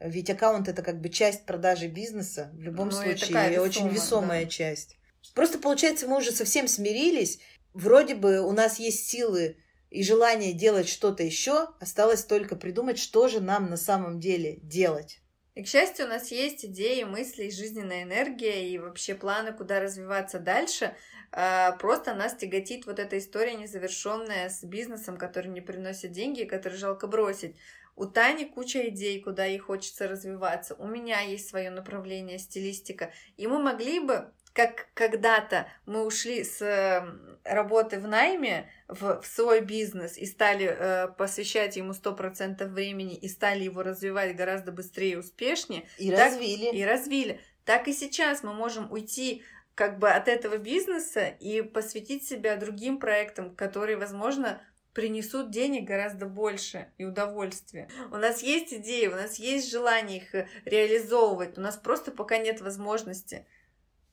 Ведь 0.00 0.30
аккаунт 0.30 0.68
это 0.68 0.82
как 0.82 1.02
бы 1.02 1.10
часть 1.10 1.44
продажи 1.44 1.88
бизнеса 1.88 2.50
в 2.54 2.62
любом 2.62 2.88
ну, 2.88 2.92
случае, 2.92 3.16
и, 3.16 3.20
такая 3.26 3.50
весома, 3.50 3.66
очень 3.66 3.88
весомая 3.90 4.44
да. 4.44 4.50
часть. 4.50 4.96
Просто 5.34 5.58
получается, 5.58 6.08
мы 6.08 6.16
уже 6.16 6.32
совсем 6.32 6.66
смирились 6.66 7.40
вроде 7.74 8.14
бы 8.14 8.40
у 8.40 8.52
нас 8.52 8.78
есть 8.78 9.08
силы 9.08 9.58
и 9.90 10.02
желание 10.02 10.52
делать 10.52 10.88
что-то 10.88 11.22
еще, 11.22 11.68
осталось 11.80 12.24
только 12.24 12.56
придумать, 12.56 12.98
что 12.98 13.28
же 13.28 13.40
нам 13.40 13.68
на 13.68 13.76
самом 13.76 14.18
деле 14.18 14.56
делать. 14.62 15.20
И, 15.54 15.62
к 15.62 15.68
счастью, 15.68 16.06
у 16.06 16.08
нас 16.08 16.32
есть 16.32 16.64
идеи, 16.64 17.04
мысли, 17.04 17.48
жизненная 17.48 18.02
энергия 18.02 18.68
и 18.68 18.78
вообще 18.78 19.14
планы, 19.14 19.52
куда 19.52 19.78
развиваться 19.78 20.40
дальше. 20.40 20.96
А, 21.30 21.72
просто 21.72 22.12
нас 22.14 22.34
тяготит 22.34 22.86
вот 22.86 22.98
эта 22.98 23.18
история 23.18 23.54
незавершенная 23.54 24.48
с 24.48 24.64
бизнесом, 24.64 25.16
который 25.16 25.52
не 25.52 25.60
приносит 25.60 26.10
деньги 26.10 26.40
и 26.40 26.46
который 26.46 26.76
жалко 26.76 27.06
бросить. 27.06 27.54
У 27.94 28.06
Тани 28.06 28.46
куча 28.46 28.88
идей, 28.88 29.22
куда 29.22 29.44
ей 29.44 29.58
хочется 29.58 30.08
развиваться. 30.08 30.74
У 30.74 30.88
меня 30.88 31.20
есть 31.20 31.48
свое 31.48 31.70
направление, 31.70 32.40
стилистика. 32.40 33.12
И 33.36 33.46
мы 33.46 33.62
могли 33.62 34.00
бы 34.00 34.32
как 34.54 34.86
когда-то 34.94 35.66
мы 35.84 36.06
ушли 36.06 36.44
с 36.44 36.62
эм, 36.62 37.38
работы 37.42 37.98
в 37.98 38.06
найме 38.06 38.70
в, 38.86 39.20
в 39.20 39.26
свой 39.26 39.60
бизнес 39.60 40.16
и 40.16 40.24
стали 40.26 40.66
э, 40.66 41.08
посвящать 41.08 41.76
ему 41.76 41.92
100% 41.92 42.64
времени 42.68 43.16
и 43.16 43.28
стали 43.28 43.64
его 43.64 43.82
развивать 43.82 44.36
гораздо 44.36 44.70
быстрее 44.70 45.12
и 45.12 45.16
успешнее. 45.16 45.88
И 45.98 46.10
так, 46.10 46.20
развили. 46.20 46.76
И 46.76 46.84
развили. 46.84 47.40
Так 47.64 47.88
и 47.88 47.92
сейчас 47.92 48.44
мы 48.44 48.54
можем 48.54 48.90
уйти 48.92 49.42
как 49.74 49.98
бы 49.98 50.08
от 50.08 50.28
этого 50.28 50.56
бизнеса 50.56 51.26
и 51.40 51.60
посвятить 51.60 52.24
себя 52.24 52.56
другим 52.56 52.98
проектам, 52.98 53.56
которые, 53.56 53.96
возможно, 53.96 54.62
принесут 54.92 55.50
денег 55.50 55.84
гораздо 55.84 56.26
больше 56.26 56.92
и 56.96 57.04
удовольствия. 57.04 57.88
У 58.12 58.16
нас 58.16 58.40
есть 58.40 58.72
идеи, 58.72 59.08
у 59.08 59.16
нас 59.16 59.40
есть 59.40 59.68
желание 59.68 60.18
их 60.18 60.32
э, 60.34 60.46
реализовывать, 60.64 61.58
у 61.58 61.60
нас 61.60 61.76
просто 61.76 62.12
пока 62.12 62.38
нет 62.38 62.60
возможности. 62.60 63.46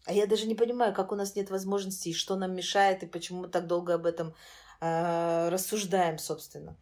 А 0.06 0.14
я 0.14 0.26
даже 0.26 0.48
не 0.48 0.56
понимаю, 0.56 0.94
как 0.94 1.12
у 1.12 1.16
нас 1.16 1.36
нет 1.36 1.50
возможностей, 1.50 2.14
что 2.14 2.36
нам 2.36 2.56
мешает 2.56 3.04
и 3.04 3.08
почему 3.08 3.42
мы 3.42 3.48
так 3.48 3.68
долго 3.68 3.94
об 3.94 4.06
этом 4.06 4.34
э, 4.80 5.50
рассуждаем, 5.50 6.18
собственно. 6.18 6.78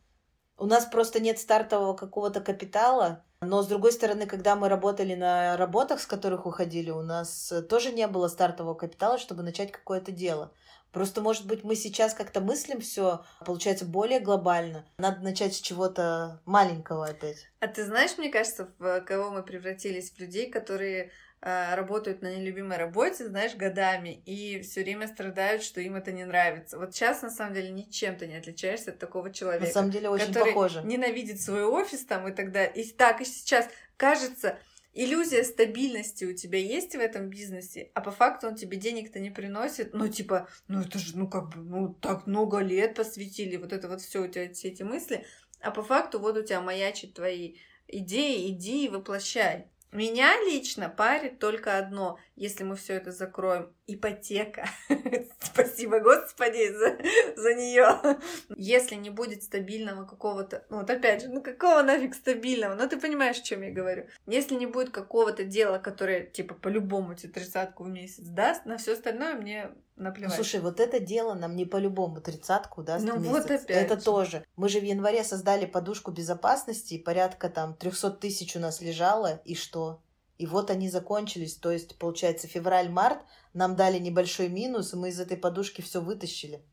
У 0.57 0.65
нас 0.65 0.85
просто 0.85 1.19
нет 1.19 1.39
стартового 1.39 1.95
какого-то 1.95 2.41
капитала, 2.41 3.23
но 3.41 3.63
с 3.63 3.67
другой 3.67 3.93
стороны, 3.93 4.25
когда 4.25 4.57
мы 4.57 4.67
работали 4.67 5.15
на 5.15 5.55
работах, 5.55 6.01
с 6.01 6.05
которых 6.05 6.45
уходили, 6.45 6.89
у 6.89 7.01
нас 7.01 7.53
тоже 7.69 7.93
не 7.93 8.07
было 8.07 8.27
стартового 8.27 8.73
капитала, 8.73 9.17
чтобы 9.17 9.43
начать 9.43 9.71
какое-то 9.71 10.11
дело. 10.11 10.51
Просто, 10.91 11.21
может 11.21 11.45
быть, 11.45 11.63
мы 11.63 11.75
сейчас 11.75 12.13
как-то 12.13 12.41
мыслим 12.41 12.81
все, 12.81 13.23
получается, 13.45 13.85
более 13.85 14.19
глобально. 14.19 14.85
Надо 14.97 15.21
начать 15.21 15.53
с 15.53 15.61
чего-то 15.61 16.41
маленького 16.45 17.05
опять. 17.05 17.47
А 17.59 17.67
ты 17.67 17.85
знаешь, 17.85 18.17
мне 18.17 18.29
кажется, 18.29 18.69
в 18.79 19.01
кого 19.01 19.29
мы 19.29 19.43
превратились? 19.43 20.11
В 20.11 20.19
людей, 20.19 20.49
которые 20.49 21.11
работают 21.41 22.21
на 22.21 22.35
нелюбимой 22.35 22.77
работе, 22.77 23.25
знаешь, 23.27 23.55
годами, 23.55 24.21
и 24.25 24.61
все 24.61 24.83
время 24.83 25.07
страдают, 25.07 25.63
что 25.63 25.79
им 25.79 25.95
это 25.95 26.11
не 26.11 26.25
нравится. 26.25 26.77
Вот 26.77 26.93
сейчас, 26.93 27.21
на 27.21 27.29
самом 27.29 27.53
деле, 27.53 27.69
ничем 27.69 28.17
ты 28.17 28.27
не 28.27 28.35
отличаешься 28.35 28.91
от 28.91 28.99
такого 28.99 29.31
человека. 29.31 29.65
На 29.65 29.71
самом 29.71 29.91
деле, 29.91 30.09
очень 30.09 30.27
который 30.27 30.53
похоже. 30.53 30.81
ненавидит 30.83 31.41
свой 31.41 31.63
офис 31.63 32.05
там 32.05 32.27
и 32.27 32.33
тогда. 32.33 32.65
И 32.65 32.83
так, 32.91 33.21
и 33.21 33.25
сейчас 33.25 33.69
кажется, 33.95 34.59
иллюзия 34.93 35.43
стабильности 35.43 36.25
у 36.25 36.33
тебя 36.33 36.59
есть 36.59 36.95
в 36.95 36.99
этом 36.99 37.29
бизнесе, 37.29 37.91
а 37.93 38.01
по 38.01 38.11
факту 38.11 38.47
он 38.47 38.55
тебе 38.55 38.77
денег-то 38.77 39.19
не 39.19 39.29
приносит. 39.29 39.93
Ну, 39.93 40.09
типа, 40.09 40.49
ну 40.67 40.81
это 40.81 40.99
же, 40.99 41.17
ну 41.17 41.29
как 41.29 41.49
бы, 41.49 41.61
ну 41.61 41.93
так 41.93 42.27
много 42.27 42.59
лет 42.59 42.95
посвятили, 42.95 43.55
вот 43.55 43.71
это 43.71 43.87
вот 43.87 44.01
все 44.01 44.23
у 44.23 44.27
тебя, 44.27 44.51
все 44.51 44.69
эти 44.69 44.83
мысли. 44.83 45.25
А 45.61 45.71
по 45.71 45.83
факту 45.83 46.19
вот 46.19 46.37
у 46.37 46.43
тебя 46.43 46.59
маячат 46.59 47.13
твои 47.13 47.55
идеи, 47.87 48.49
иди 48.49 48.85
и 48.85 48.89
воплощай. 48.89 49.67
Меня 49.91 50.39
лично 50.43 50.87
парит 50.87 51.39
только 51.39 51.77
одно, 51.77 52.19
если 52.35 52.63
мы 52.63 52.75
все 52.75 52.93
это 52.93 53.11
закроем. 53.11 53.73
Ипотека. 53.87 54.69
Спасибо, 55.39 55.99
Господи, 55.99 56.71
за, 56.71 56.97
за 57.35 57.55
нее. 57.55 58.19
Если 58.55 58.95
не 58.95 59.09
будет 59.09 59.41
стабильного 59.41 60.05
какого-то... 60.05 60.63
Ну, 60.69 60.77
вот 60.77 60.89
опять 60.91 61.23
же, 61.23 61.29
ну 61.29 61.41
какого 61.41 61.81
нафиг 61.81 62.13
стабильного? 62.13 62.75
Ну, 62.75 62.87
ты 62.87 62.99
понимаешь, 62.99 63.39
о 63.39 63.43
чем 63.43 63.63
я 63.63 63.71
говорю. 63.71 64.07
Если 64.27 64.53
не 64.53 64.67
будет 64.67 64.91
какого-то 64.91 65.43
дела, 65.43 65.79
которое, 65.79 66.25
типа, 66.25 66.53
по-любому 66.53 67.15
тебе 67.15 67.33
тридцатку 67.33 67.83
в 67.83 67.89
месяц 67.89 68.23
даст, 68.25 68.65
на 68.65 68.77
все 68.77 68.93
остальное 68.93 69.33
мне 69.33 69.71
наплевать. 69.99 70.37
Ну, 70.37 70.43
слушай, 70.43 70.59
вот 70.59 70.79
это 70.79 70.99
дело 70.99 71.33
нам 71.33 71.55
не 71.55 71.65
по-любому 71.65 72.21
тридцатку 72.21 72.83
даст 72.83 73.05
ну, 73.05 73.17
месяц. 73.17 73.31
Вот 73.31 73.45
опять 73.45 73.69
это 73.69 73.97
же. 73.97 74.01
тоже. 74.01 74.45
Мы 74.55 74.69
же 74.69 74.79
в 74.79 74.83
январе 74.83 75.23
создали 75.23 75.65
подушку 75.65 76.11
безопасности, 76.11 76.95
и 76.95 77.03
порядка 77.03 77.49
там 77.49 77.75
300 77.75 78.11
тысяч 78.11 78.55
у 78.55 78.59
нас 78.59 78.81
лежало, 78.81 79.41
и 79.45 79.55
что? 79.55 80.01
И 80.37 80.45
вот 80.45 80.71
они 80.71 80.89
закончились, 80.89 81.55
то 81.55 81.69
есть, 81.69 81.97
получается, 81.97 82.47
февраль-март 82.47 83.19
нам 83.53 83.75
дали 83.75 83.99
небольшой 83.99 84.47
минус, 84.47 84.93
и 84.93 84.95
мы 84.95 85.09
из 85.09 85.19
этой 85.19 85.35
подушки 85.35 85.81
все 85.81 86.01
вытащили. 86.01 86.63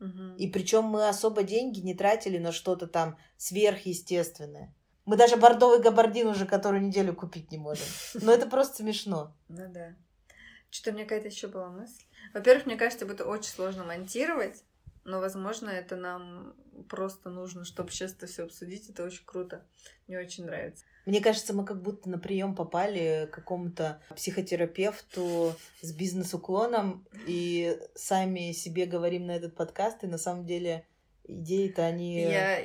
Угу. 0.00 0.36
И 0.36 0.46
причем 0.48 0.84
мы 0.84 1.08
особо 1.08 1.42
деньги 1.42 1.80
не 1.80 1.94
тратили 1.94 2.38
на 2.38 2.52
что-то 2.52 2.86
там 2.86 3.16
сверхъестественное. 3.36 4.74
Мы 5.06 5.16
даже 5.16 5.36
бордовый 5.36 5.80
габардин 5.80 6.26
уже 6.26 6.44
которую 6.44 6.82
неделю 6.82 7.14
купить 7.14 7.50
не 7.50 7.56
можем. 7.56 7.86
Но 8.14 8.30
это 8.30 8.46
просто 8.46 8.76
смешно. 8.76 9.34
Ну 9.48 9.72
да. 9.72 9.96
Что-то 10.70 10.90
у 10.90 10.94
меня 10.94 11.04
какая-то 11.04 11.28
еще 11.28 11.48
была 11.48 11.70
мысль. 11.70 12.04
Во-первых, 12.34 12.66
мне 12.66 12.76
кажется, 12.76 13.06
будет 13.06 13.20
очень 13.20 13.50
сложно 13.50 13.84
монтировать, 13.84 14.62
но, 15.04 15.20
возможно, 15.20 15.70
это 15.70 15.96
нам 15.96 16.54
просто 16.88 17.30
нужно, 17.30 17.64
чтобы 17.64 17.90
сейчас 17.90 18.12
это 18.12 18.26
все 18.26 18.44
обсудить. 18.44 18.88
Это 18.88 19.04
очень 19.04 19.24
круто. 19.24 19.66
Мне 20.06 20.18
очень 20.18 20.44
нравится. 20.44 20.84
Мне 21.06 21.20
кажется, 21.22 21.54
мы 21.54 21.64
как 21.64 21.82
будто 21.82 22.08
на 22.10 22.18
прием 22.18 22.54
попали 22.54 23.26
к 23.30 23.34
какому-то 23.34 24.02
психотерапевту 24.14 25.54
с 25.80 25.92
бизнес-уклоном 25.92 27.06
и 27.26 27.78
сами 27.94 28.52
себе 28.52 28.84
говорим 28.86 29.26
на 29.26 29.32
этот 29.32 29.56
подкаст, 29.56 30.04
и 30.04 30.06
на 30.06 30.18
самом 30.18 30.44
деле 30.44 30.86
идеи-то 31.24 31.84
они... 31.84 32.22
Я... 32.22 32.60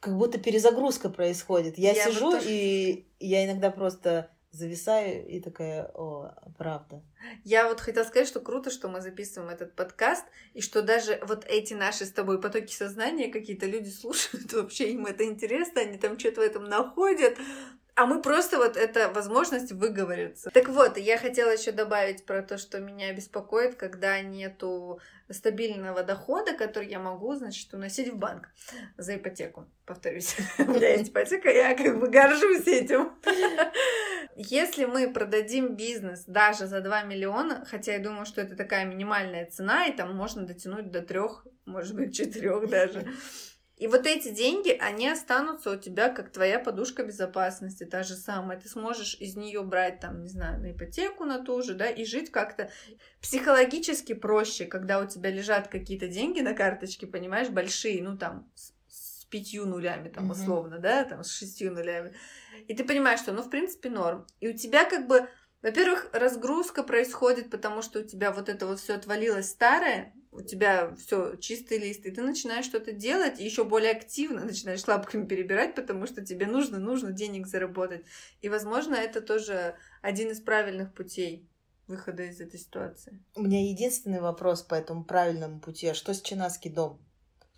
Как 0.00 0.16
будто 0.16 0.38
перезагрузка 0.38 1.10
происходит. 1.10 1.76
Я, 1.76 1.92
Я 1.92 2.04
сижу, 2.04 2.26
вот 2.26 2.38
тоже- 2.38 2.48
и 2.48 3.08
я 3.18 3.44
иногда 3.44 3.72
просто 3.72 4.30
зависаю 4.50 5.26
и 5.26 5.40
такая, 5.40 5.90
о, 5.94 6.32
правда. 6.56 7.02
Я 7.44 7.68
вот 7.68 7.80
хотела 7.80 8.04
сказать, 8.04 8.28
что 8.28 8.40
круто, 8.40 8.70
что 8.70 8.88
мы 8.88 9.00
записываем 9.00 9.50
этот 9.50 9.74
подкаст, 9.74 10.24
и 10.54 10.60
что 10.60 10.82
даже 10.82 11.20
вот 11.26 11.44
эти 11.46 11.74
наши 11.74 12.06
с 12.06 12.12
тобой 12.12 12.40
потоки 12.40 12.72
сознания 12.72 13.30
какие-то 13.30 13.66
люди 13.66 13.90
слушают, 13.90 14.52
вообще 14.52 14.92
им 14.92 15.06
это 15.06 15.24
интересно, 15.24 15.82
они 15.82 15.98
там 15.98 16.18
что-то 16.18 16.40
в 16.40 16.44
этом 16.44 16.64
находят, 16.64 17.36
а 17.98 18.06
мы 18.06 18.22
просто 18.22 18.58
вот 18.58 18.76
это 18.76 19.08
возможность 19.08 19.72
выговориться. 19.72 20.50
Так 20.50 20.68
вот, 20.68 20.98
я 20.98 21.18
хотела 21.18 21.50
еще 21.50 21.72
добавить 21.72 22.24
про 22.24 22.42
то, 22.42 22.56
что 22.56 22.78
меня 22.78 23.12
беспокоит, 23.12 23.74
когда 23.74 24.20
нету 24.20 25.00
стабильного 25.28 26.04
дохода, 26.04 26.52
который 26.52 26.88
я 26.88 27.00
могу, 27.00 27.34
значит, 27.34 27.74
уносить 27.74 28.12
в 28.12 28.16
банк 28.16 28.50
за 28.96 29.16
ипотеку. 29.16 29.66
Повторюсь, 29.84 30.36
у 30.58 30.70
меня 30.70 30.90
есть 30.90 31.10
ипотека, 31.10 31.50
я 31.50 31.74
как 31.74 31.98
бы 31.98 32.08
горжусь 32.08 32.68
этим. 32.68 33.10
Если 34.40 34.84
мы 34.84 35.12
продадим 35.12 35.74
бизнес 35.74 36.22
даже 36.24 36.68
за 36.68 36.80
2 36.80 37.02
миллиона, 37.02 37.64
хотя 37.68 37.94
я 37.94 37.98
думаю, 37.98 38.24
что 38.24 38.40
это 38.40 38.54
такая 38.54 38.84
минимальная 38.84 39.46
цена, 39.46 39.86
и 39.86 39.96
там 39.96 40.14
можно 40.14 40.46
дотянуть 40.46 40.92
до 40.92 41.02
трех, 41.02 41.44
может 41.66 41.96
быть, 41.96 42.16
четырех 42.16 42.70
даже. 42.70 43.04
И 43.78 43.88
вот 43.88 44.06
эти 44.06 44.30
деньги, 44.30 44.70
они 44.70 45.08
останутся 45.08 45.72
у 45.72 45.76
тебя 45.76 46.08
как 46.08 46.30
твоя 46.30 46.60
подушка 46.60 47.02
безопасности, 47.02 47.82
та 47.82 48.04
же 48.04 48.14
самая. 48.14 48.60
Ты 48.60 48.68
сможешь 48.68 49.16
из 49.18 49.34
нее 49.34 49.64
брать, 49.64 49.98
там, 49.98 50.22
не 50.22 50.28
знаю, 50.28 50.60
на 50.60 50.70
ипотеку 50.70 51.24
на 51.24 51.44
ту 51.44 51.60
же, 51.60 51.74
да, 51.74 51.88
и 51.88 52.04
жить 52.04 52.30
как-то 52.30 52.70
психологически 53.20 54.14
проще, 54.14 54.66
когда 54.66 55.00
у 55.00 55.08
тебя 55.08 55.30
лежат 55.30 55.66
какие-то 55.66 56.06
деньги 56.06 56.42
на 56.42 56.54
карточке, 56.54 57.08
понимаешь, 57.08 57.48
большие, 57.48 58.04
ну, 58.04 58.16
там, 58.16 58.48
пятью 59.30 59.66
нулями, 59.66 60.08
там, 60.08 60.24
Мгм. 60.24 60.32
условно, 60.32 60.78
да, 60.78 61.04
там, 61.04 61.22
с 61.24 61.30
шестью 61.30 61.72
нулями. 61.72 62.14
И 62.66 62.74
ты 62.74 62.84
понимаешь, 62.84 63.20
что, 63.20 63.32
ну, 63.32 63.42
в 63.42 63.50
принципе, 63.50 63.90
норм. 63.90 64.26
И 64.40 64.48
у 64.48 64.56
тебя 64.56 64.84
как 64.84 65.06
бы, 65.06 65.28
во-первых, 65.62 66.08
разгрузка 66.12 66.82
происходит, 66.82 67.50
потому 67.50 67.82
что 67.82 68.00
у 68.00 68.02
тебя 68.04 68.32
вот 68.32 68.48
это 68.48 68.66
вот 68.66 68.80
все 68.80 68.94
отвалилось 68.94 69.50
старое, 69.50 70.14
у 70.30 70.42
тебя 70.42 70.94
все 70.94 71.36
чистый 71.36 71.78
лист, 71.78 72.04
и 72.06 72.10
ты 72.10 72.22
начинаешь 72.22 72.66
что-то 72.66 72.92
делать, 72.92 73.40
и 73.40 73.44
еще 73.44 73.64
более 73.64 73.92
активно 73.92 74.44
начинаешь 74.44 74.86
лапками 74.86 75.26
перебирать, 75.26 75.74
потому 75.74 76.06
что 76.06 76.24
тебе 76.24 76.46
нужно, 76.46 76.78
нужно 76.78 77.12
денег 77.12 77.46
заработать. 77.46 78.04
И, 78.40 78.48
возможно, 78.48 78.94
это 78.94 79.20
тоже 79.20 79.76
один 80.02 80.30
из 80.30 80.40
правильных 80.40 80.94
путей 80.94 81.48
выхода 81.86 82.24
из 82.24 82.40
этой 82.40 82.60
ситуации. 82.60 83.24
У 83.34 83.42
меня 83.42 83.68
единственный 83.68 84.20
вопрос 84.20 84.62
по 84.62 84.74
этому 84.74 85.04
правильному 85.04 85.58
пути. 85.60 85.86
А 85.86 85.94
что 85.94 86.12
с 86.12 86.20
Чинаский 86.20 86.70
дом? 86.70 87.00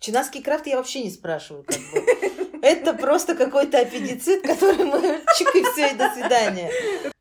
Чинаский 0.01 0.41
крафт 0.41 0.65
я 0.65 0.77
вообще 0.77 1.03
не 1.03 1.11
спрашиваю. 1.11 1.63
Как 1.63 1.77
бы. 1.77 2.59
Это 2.63 2.95
просто 2.95 3.35
какой-то 3.35 3.79
аппендицит, 3.79 4.41
который 4.41 4.83
мы 4.83 4.99
чик 5.37 5.55
и 5.55 5.63
все, 5.63 5.91
и 5.91 5.95
до 5.95 6.09
свидания. 6.09 6.71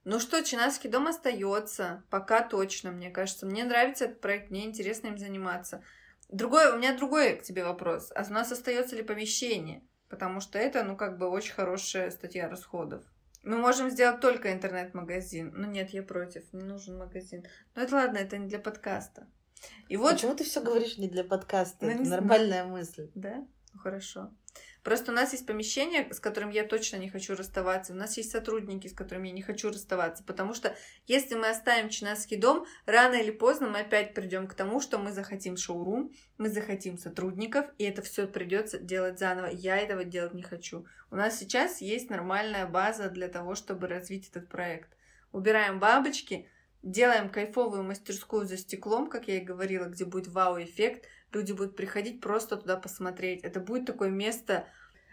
Ну 0.04 0.18
что, 0.18 0.42
Чинаский 0.42 0.88
дом 0.88 1.06
остается, 1.06 2.02
пока 2.08 2.40
точно, 2.40 2.90
мне 2.90 3.10
кажется. 3.10 3.44
Мне 3.44 3.64
нравится 3.64 4.06
этот 4.06 4.22
проект, 4.22 4.50
мне 4.50 4.64
интересно 4.64 5.08
им 5.08 5.18
заниматься. 5.18 5.84
Другой, 6.30 6.72
у 6.72 6.78
меня 6.78 6.96
другой 6.96 7.36
к 7.36 7.42
тебе 7.42 7.64
вопрос. 7.64 8.10
А 8.14 8.24
у 8.26 8.32
нас 8.32 8.50
остается 8.50 8.96
ли 8.96 9.02
помещение? 9.02 9.82
Потому 10.08 10.40
что 10.40 10.58
это, 10.58 10.82
ну, 10.82 10.96
как 10.96 11.18
бы 11.18 11.28
очень 11.28 11.52
хорошая 11.52 12.10
статья 12.10 12.48
расходов. 12.48 13.04
Мы 13.42 13.58
можем 13.58 13.90
сделать 13.90 14.20
только 14.20 14.52
интернет-магазин. 14.52 15.52
Ну 15.54 15.66
нет, 15.66 15.90
я 15.90 16.02
против, 16.02 16.50
не 16.52 16.62
нужен 16.62 16.96
магазин. 16.96 17.44
Но 17.74 17.82
это 17.82 17.94
ладно, 17.94 18.16
это 18.16 18.38
не 18.38 18.48
для 18.48 18.58
подкаста. 18.58 19.26
И 19.88 19.96
вот, 19.96 20.12
Почему 20.14 20.34
ты 20.34 20.44
все 20.44 20.62
говоришь 20.62 20.98
не 20.98 21.08
для 21.08 21.24
подкаста? 21.24 21.84
Ну, 21.84 21.90
Это 21.90 21.98
не 22.00 22.04
знаю. 22.06 22.22
нормальная 22.22 22.64
мысль. 22.64 23.10
да, 23.14 23.46
ну 23.72 23.80
хорошо. 23.80 24.30
Просто 24.82 25.12
у 25.12 25.14
нас 25.14 25.32
есть 25.32 25.46
помещение, 25.46 26.10
с 26.12 26.18
которым 26.20 26.48
я 26.50 26.64
точно 26.64 26.96
не 26.96 27.10
хочу 27.10 27.36
расставаться. 27.36 27.92
У 27.92 27.96
нас 27.96 28.16
есть 28.16 28.30
сотрудники, 28.30 28.88
с 28.88 28.94
которыми 28.94 29.28
я 29.28 29.34
не 29.34 29.42
хочу 29.42 29.68
расставаться. 29.68 30.24
Потому 30.24 30.54
что 30.54 30.74
если 31.06 31.34
мы 31.34 31.50
оставим 31.50 31.90
Чинаский 31.90 32.38
дом, 32.38 32.64
рано 32.86 33.14
или 33.16 33.30
поздно 33.30 33.68
мы 33.68 33.80
опять 33.80 34.14
придем 34.14 34.48
к 34.48 34.54
тому, 34.54 34.80
что 34.80 34.98
мы 34.98 35.12
захотим 35.12 35.58
шоурум, 35.58 36.10
мы 36.38 36.48
захотим 36.48 36.96
сотрудников, 36.96 37.66
и 37.76 37.84
это 37.84 38.00
все 38.00 38.26
придется 38.26 38.78
делать 38.78 39.18
заново. 39.18 39.48
Я 39.48 39.76
этого 39.76 40.02
делать 40.02 40.32
не 40.32 40.42
хочу. 40.42 40.86
У 41.10 41.16
нас 41.16 41.38
сейчас 41.38 41.82
есть 41.82 42.08
нормальная 42.08 42.66
база 42.66 43.10
для 43.10 43.28
того, 43.28 43.54
чтобы 43.54 43.86
развить 43.86 44.30
этот 44.30 44.48
проект. 44.48 44.90
Убираем 45.30 45.78
бабочки, 45.78 46.48
делаем 46.82 47.28
кайфовую 47.28 47.82
мастерскую 47.82 48.46
за 48.46 48.56
стеклом, 48.56 49.08
как 49.08 49.28
я 49.28 49.38
и 49.38 49.44
говорила, 49.44 49.86
где 49.86 50.04
будет 50.04 50.28
вау-эффект, 50.28 51.06
люди 51.32 51.52
будут 51.52 51.76
приходить 51.76 52.20
просто 52.20 52.56
туда 52.56 52.76
посмотреть. 52.76 53.42
Это 53.42 53.60
будет 53.60 53.86
такое 53.86 54.10
место 54.10 54.66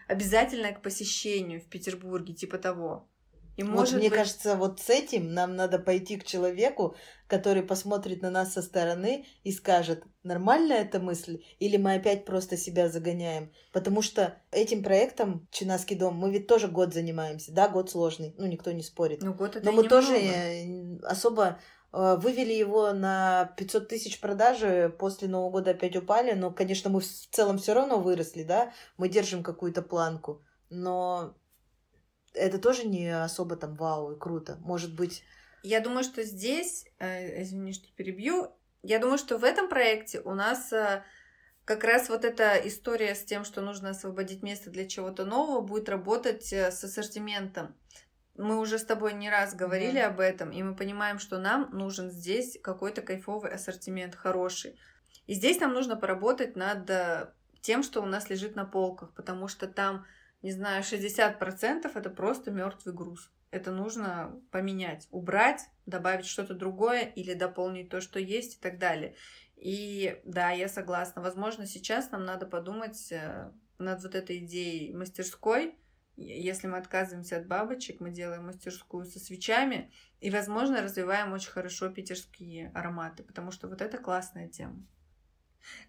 обязательное 0.08 0.74
к 0.74 0.82
посещению 0.82 1.62
в 1.62 1.66
Петербурге, 1.66 2.34
типа 2.34 2.58
того. 2.58 3.10
И 3.58 3.64
вот 3.64 3.76
может 3.76 3.96
мне 3.96 4.10
быть... 4.10 4.18
кажется, 4.18 4.56
вот 4.56 4.80
с 4.80 4.90
этим 4.90 5.34
нам 5.34 5.56
надо 5.56 5.78
пойти 5.80 6.16
к 6.16 6.24
человеку, 6.24 6.96
который 7.28 7.64
посмотрит 7.64 8.22
на 8.22 8.30
нас 8.30 8.54
со 8.54 8.62
стороны 8.62 9.26
и 9.44 9.52
скажет, 9.52 10.04
нормальная 10.24 10.84
эта 10.84 11.00
мысль, 11.00 11.44
или 11.60 11.76
мы 11.76 11.96
опять 11.96 12.24
просто 12.24 12.56
себя 12.56 12.88
загоняем. 12.88 13.52
Потому 13.74 14.02
что 14.02 14.38
этим 14.52 14.84
проектом 14.84 15.48
Чинаский 15.52 15.98
дом 15.98 16.16
мы 16.16 16.32
ведь 16.32 16.48
тоже 16.48 16.70
год 16.70 16.94
занимаемся. 16.94 17.52
Да, 17.52 17.68
год 17.68 17.92
сложный, 17.92 18.34
ну 18.38 18.48
никто 18.48 18.72
не 18.72 18.84
спорит. 18.84 19.22
Ну, 19.22 19.34
год 19.34 19.58
это 19.58 19.66
Но 19.66 19.74
мы 19.74 19.88
тоже 19.88 20.16
особо 21.04 21.60
Э, 21.94 22.16
вывели 22.18 22.54
его 22.54 22.94
на 22.94 23.54
500 23.58 23.88
тысяч 23.88 24.20
продажи, 24.20 24.94
после 25.00 25.28
Нового 25.28 25.52
года 25.52 25.72
опять 25.72 25.96
упали, 25.96 26.34
но, 26.34 26.52
конечно, 26.52 26.90
мы 26.90 27.00
в 27.00 27.06
целом 27.06 27.58
все 27.58 27.74
равно 27.74 28.00
выросли, 28.00 28.44
да, 28.44 28.72
мы 28.98 29.10
держим 29.10 29.42
какую-то 29.44 29.82
планку, 29.82 30.44
но 30.70 31.36
это 32.38 32.60
тоже 32.60 32.88
не 32.88 33.10
особо 33.10 33.56
там 33.56 33.76
вау 33.76 34.14
и 34.14 34.20
круто, 34.20 34.58
может 34.62 34.96
быть... 34.96 35.24
Я 35.64 35.82
думаю, 35.82 36.04
что 36.04 36.24
здесь, 36.24 36.86
э, 37.00 37.42
извини, 37.42 37.74
что 37.74 37.88
перебью, 37.96 38.52
я 38.84 39.00
думаю, 39.00 39.18
что 39.18 39.38
в 39.38 39.44
этом 39.44 39.68
проекте 39.68 40.22
у 40.22 40.34
нас 40.34 40.72
э, 40.72 41.04
как 41.66 41.84
раз 41.84 42.10
вот 42.10 42.24
эта 42.24 42.56
история 42.68 43.16
с 43.16 43.24
тем, 43.24 43.44
что 43.44 43.62
нужно 43.62 43.90
освободить 43.90 44.44
место 44.44 44.70
для 44.70 44.88
чего-то 44.88 45.26
нового, 45.26 45.62
будет 45.62 45.90
работать 45.90 46.54
с 46.54 46.84
ассортиментом 46.84 47.76
мы 48.38 48.60
уже 48.60 48.78
с 48.78 48.86
тобой 48.86 49.14
не 49.14 49.30
раз 49.30 49.56
говорили 49.56 50.00
да. 50.00 50.08
об 50.08 50.20
этом, 50.20 50.52
и 50.52 50.62
мы 50.62 50.76
понимаем, 50.76 51.20
что 51.20 51.40
нам 51.40 51.70
нужен 51.72 52.12
здесь 52.12 52.58
какой-то 52.62 53.02
кайфовый 53.02 53.52
ассортимент, 53.52 54.16
хороший. 54.16 54.80
И 55.26 55.34
здесь 55.34 55.60
нам 55.60 55.74
нужно 55.74 55.98
поработать 55.98 56.56
над 56.56 56.90
э, 56.90 57.32
тем, 57.62 57.84
что 57.84 58.02
у 58.02 58.06
нас 58.06 58.30
лежит 58.30 58.56
на 58.56 58.66
полках, 58.66 59.12
потому 59.14 59.48
что 59.48 59.68
там, 59.68 60.06
не 60.42 60.52
знаю, 60.52 60.84
60% 60.84 61.92
это 61.94 62.10
просто 62.10 62.52
мертвый 62.52 62.94
груз. 62.94 63.32
Это 63.50 63.72
нужно 63.72 64.42
поменять, 64.52 65.08
убрать, 65.12 65.62
добавить 65.86 66.26
что-то 66.26 66.54
другое 66.54 67.02
или 67.02 67.34
дополнить 67.34 67.90
то, 67.90 68.02
что 68.02 68.20
есть 68.20 68.58
и 68.58 68.60
так 68.60 68.78
далее. 68.78 69.16
И 69.56 70.22
да, 70.26 70.52
я 70.52 70.68
согласна. 70.68 71.22
Возможно, 71.22 71.66
сейчас 71.66 72.12
нам 72.12 72.26
надо 72.26 72.46
подумать 72.46 73.12
э, 73.12 73.52
над 73.80 74.04
вот 74.04 74.16
этой 74.16 74.40
идеей 74.40 74.94
мастерской, 74.94 75.78
если 76.18 76.66
мы 76.66 76.78
отказываемся 76.78 77.38
от 77.38 77.48
бабочек, 77.48 78.00
мы 78.00 78.10
делаем 78.10 78.48
мастерскую 78.48 79.06
со 79.06 79.20
свечами 79.20 79.92
и, 80.20 80.32
возможно, 80.32 80.82
развиваем 80.82 81.32
очень 81.32 81.52
хорошо 81.52 81.90
питерские 81.90 82.72
ароматы, 82.74 83.24
потому 83.24 83.52
что 83.52 83.68
вот 83.68 83.84
это 83.84 84.00
классная 84.00 84.48
тема. 84.50 84.84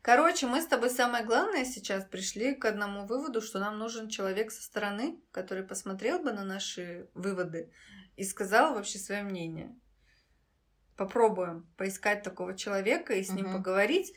Короче, 0.02 0.46
мы 0.46 0.60
с 0.60 0.66
тобой 0.66 0.90
самое 0.90 1.24
главное 1.24 1.64
сейчас 1.64 2.04
пришли 2.04 2.54
к 2.54 2.64
одному 2.64 3.06
выводу, 3.06 3.40
что 3.40 3.58
нам 3.58 3.78
нужен 3.78 4.08
человек 4.08 4.50
со 4.50 4.62
стороны, 4.62 5.20
который 5.30 5.62
посмотрел 5.62 6.18
бы 6.18 6.32
на 6.32 6.44
наши 6.44 7.08
выводы 7.14 7.72
и 8.16 8.24
сказал 8.24 8.74
вообще 8.74 8.98
свое 8.98 9.22
мнение. 9.22 9.76
Попробуем 10.96 11.70
поискать 11.76 12.22
такого 12.22 12.56
человека 12.56 13.14
и 13.14 13.22
с 13.22 13.30
ним 13.30 13.46
угу. 13.46 13.58
поговорить. 13.58 14.12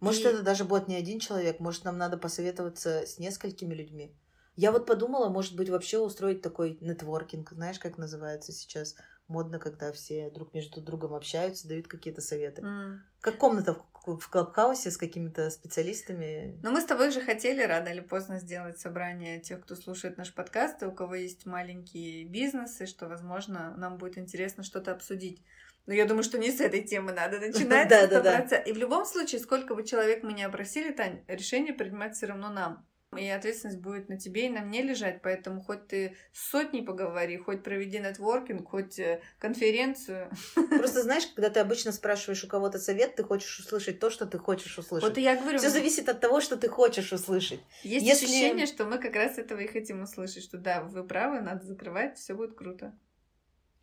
Может, 0.00 0.24
и... 0.24 0.28
это 0.28 0.42
даже 0.42 0.64
будет 0.64 0.88
не 0.88 0.96
один 0.96 1.20
человек, 1.20 1.60
может, 1.60 1.84
нам 1.84 1.96
надо 1.96 2.16
посоветоваться 2.16 3.06
с 3.06 3.18
несколькими 3.18 3.72
людьми. 3.74 4.16
Я 4.56 4.70
вот 4.70 4.86
подумала, 4.86 5.28
может 5.28 5.56
быть, 5.56 5.68
вообще 5.68 5.98
устроить 5.98 6.42
такой 6.42 6.78
нетворкинг, 6.80 7.50
знаешь, 7.52 7.78
как 7.78 7.98
называется 7.98 8.52
сейчас 8.52 8.94
модно, 9.26 9.58
когда 9.58 9.92
все 9.92 10.30
друг 10.30 10.54
между 10.54 10.80
другом 10.80 11.14
общаются, 11.14 11.68
дают 11.68 11.88
какие-то 11.88 12.20
советы. 12.20 12.62
Mm. 12.62 12.98
Как 13.20 13.38
комната 13.38 13.74
в, 13.74 13.84
в 14.06 14.28
Клабхаусе 14.28 14.90
с 14.90 14.96
какими-то 14.96 15.50
специалистами. 15.50 16.58
Но 16.62 16.70
мы 16.70 16.80
с 16.80 16.84
тобой 16.84 17.10
же 17.10 17.20
хотели 17.20 17.62
рано 17.62 17.88
или 17.88 18.00
поздно 18.00 18.38
сделать 18.38 18.78
собрание 18.78 19.40
тех, 19.40 19.60
кто 19.62 19.74
слушает 19.74 20.18
наш 20.18 20.32
подкаст, 20.34 20.82
и 20.82 20.86
у 20.86 20.92
кого 20.92 21.14
есть 21.14 21.46
маленькие 21.46 22.24
бизнесы, 22.24 22.86
что, 22.86 23.08
возможно, 23.08 23.74
нам 23.76 23.96
будет 23.96 24.18
интересно 24.18 24.62
что-то 24.62 24.92
обсудить. 24.92 25.42
Но 25.86 25.92
я 25.92 26.06
думаю, 26.06 26.22
что 26.22 26.38
не 26.38 26.50
с 26.50 26.60
этой 26.60 26.82
темы 26.82 27.12
надо 27.12 27.38
начинать. 27.38 27.88
Да, 27.88 28.06
да, 28.06 28.20
да. 28.20 28.56
И 28.56 28.72
в 28.72 28.76
любом 28.76 29.04
случае, 29.04 29.40
сколько 29.40 29.74
бы 29.74 29.84
человек 29.84 30.22
мы 30.22 30.32
не 30.32 30.44
опросили, 30.44 30.92
Тань, 30.92 31.22
решение 31.28 31.74
принимать 31.74 32.14
все 32.14 32.26
равно 32.26 32.50
нам 32.50 32.86
и 33.16 33.26
ответственность 33.28 33.80
будет 33.80 34.08
на 34.08 34.18
тебе 34.18 34.46
и 34.46 34.50
на 34.50 34.60
мне 34.60 34.82
лежать, 34.82 35.22
поэтому 35.22 35.62
хоть 35.62 35.86
ты 35.88 36.16
с 36.32 36.50
сотней 36.50 36.82
поговори, 36.82 37.36
хоть 37.36 37.62
проведи 37.62 37.98
нетворкинг, 37.98 38.68
хоть 38.68 38.98
э, 38.98 39.20
конференцию. 39.38 40.30
Просто 40.54 41.02
знаешь, 41.02 41.26
когда 41.34 41.50
ты 41.50 41.60
обычно 41.60 41.92
спрашиваешь 41.92 42.44
у 42.44 42.48
кого-то 42.48 42.78
совет, 42.78 43.16
ты 43.16 43.24
хочешь 43.24 43.58
услышать 43.58 44.00
то, 44.00 44.10
что 44.10 44.26
ты 44.26 44.38
хочешь 44.38 44.78
услышать. 44.78 45.08
Вот 45.08 45.18
я 45.18 45.36
говорю. 45.36 45.58
Все 45.58 45.70
зависит 45.70 46.08
от 46.08 46.20
того, 46.20 46.40
что 46.40 46.56
ты 46.56 46.68
хочешь 46.68 47.12
услышать. 47.12 47.60
Есть 47.82 48.06
Если... 48.06 48.26
ощущение, 48.26 48.66
что 48.66 48.84
мы 48.84 48.98
как 48.98 49.14
раз 49.14 49.38
этого 49.38 49.60
и 49.60 49.66
хотим 49.66 50.02
услышать, 50.02 50.42
что 50.44 50.58
да, 50.58 50.82
вы 50.82 51.04
правы, 51.04 51.40
надо 51.40 51.64
закрывать, 51.64 52.18
все 52.18 52.34
будет 52.34 52.54
круто. 52.54 52.92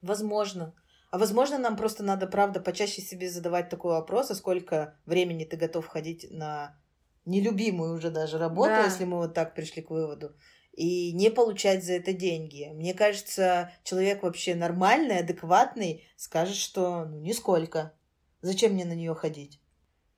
Возможно. 0.01 0.73
А 1.11 1.17
возможно, 1.17 1.57
нам 1.57 1.75
просто 1.75 2.03
надо, 2.03 2.25
правда, 2.25 2.61
почаще 2.61 3.01
себе 3.01 3.29
задавать 3.29 3.69
такой 3.69 3.91
вопрос, 3.91 4.31
а 4.31 4.35
сколько 4.35 4.97
времени 5.05 5.43
ты 5.43 5.57
готов 5.57 5.85
ходить 5.85 6.27
на 6.31 6.80
нелюбимую 7.25 7.95
уже 7.95 8.09
даже 8.09 8.37
работу, 8.37 8.69
да. 8.69 8.85
если 8.85 9.05
мы 9.05 9.17
вот 9.17 9.33
так 9.33 9.53
пришли 9.55 9.81
к 9.81 9.89
выводу, 9.89 10.35
и 10.73 11.11
не 11.13 11.29
получать 11.29 11.83
за 11.83 11.93
это 11.93 12.13
деньги. 12.13 12.71
Мне 12.73 12.93
кажется, 12.93 13.71
человек 13.83 14.23
вообще 14.23 14.55
нормальный, 14.55 15.19
адекватный 15.19 16.03
скажет, 16.15 16.55
что 16.55 17.05
ну 17.05 17.19
нисколько. 17.19 17.93
Зачем 18.41 18.73
мне 18.73 18.85
на 18.85 18.93
нее 18.93 19.13
ходить? 19.13 19.59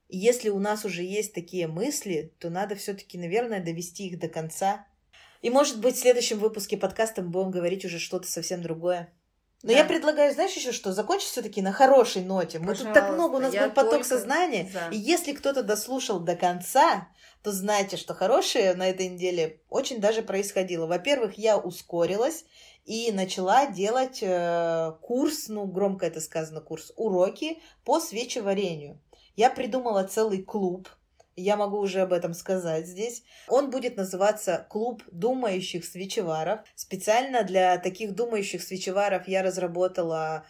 И 0.08 0.18
если 0.18 0.50
у 0.50 0.60
нас 0.60 0.86
уже 0.86 1.04
есть 1.04 1.34
такие 1.34 1.68
мысли, 1.68 2.34
то 2.39 2.50
надо 2.50 2.76
все-таки, 2.76 3.18
наверное, 3.18 3.63
довести 3.63 4.08
их 4.08 4.20
до 4.20 4.28
конца. 4.28 4.86
И, 5.42 5.50
может 5.50 5.82
быть, 5.82 5.96
в 5.96 6.00
следующем 6.00 6.38
выпуске 6.38 6.78
подкаста 6.78 7.24
мы 7.24 7.30
будем 7.30 7.52
говорить 7.52 7.84
уже 7.84 8.00
что-то 8.00 8.28
совсем 8.28 8.62
другое. 8.62 9.12
Но 9.63 9.71
да. 9.71 9.80
я 9.80 9.86
предлагаю, 9.86 10.34
знаешь, 10.34 10.54
еще 10.54 10.73
что, 10.73 10.91
закончить 10.91 11.30
все-таки 11.30 11.62
на 11.62 11.71
хорошей 11.71 12.21
ноте. 12.23 12.60
Мы 12.60 12.67
Пожалуйста, 12.67 12.86
тут 12.86 12.93
так 12.93 13.13
много, 13.13 13.36
у 13.36 13.39
нас 13.39 13.56
был 13.56 13.71
поток 13.71 14.04
сознания. 14.04 14.69
За. 14.71 14.89
И 14.91 14.97
если 14.97 15.32
кто-то 15.32 15.63
дослушал 15.63 16.19
до 16.19 16.36
конца, 16.36 17.08
то 17.43 17.52
знайте, 17.54 17.95
что 17.95 18.13
хорошее 18.13 18.73
на 18.73 18.89
этой 18.89 19.08
неделе 19.08 19.62
очень 19.69 20.02
даже 20.02 20.21
происходило. 20.21 20.86
Во-первых, 20.86 21.38
я 21.38 21.58
ускорилась 21.58 22.43
и 22.84 23.13
начала 23.13 23.65
делать 23.65 24.19
э, 24.21 24.91
курс, 25.02 25.47
ну, 25.47 25.65
громко 25.65 26.06
это 26.06 26.19
сказано, 26.19 26.60
курс, 26.60 26.91
уроки 26.97 27.62
по 27.86 28.02
свечеварению. 28.02 28.99
Я 29.38 29.49
придумала 29.49 30.04
целый 30.04 30.43
клуб, 30.43 30.89
я 31.36 31.58
могу 31.58 31.78
уже 31.80 32.02
об 32.02 32.13
этом 32.13 32.34
сказать 32.34 32.88
здесь. 32.88 33.24
Он 33.48 33.69
будет 33.69 33.98
называться 33.98 34.65
«Клуб 34.69 35.04
думающих 35.12 35.86
свечеваров». 35.86 36.62
Специально 36.76 37.43
для 37.43 37.78
таких 37.78 38.13
думающих 38.13 38.62
свечеваров 38.62 39.28
я 39.28 39.43
разработала 39.43 40.46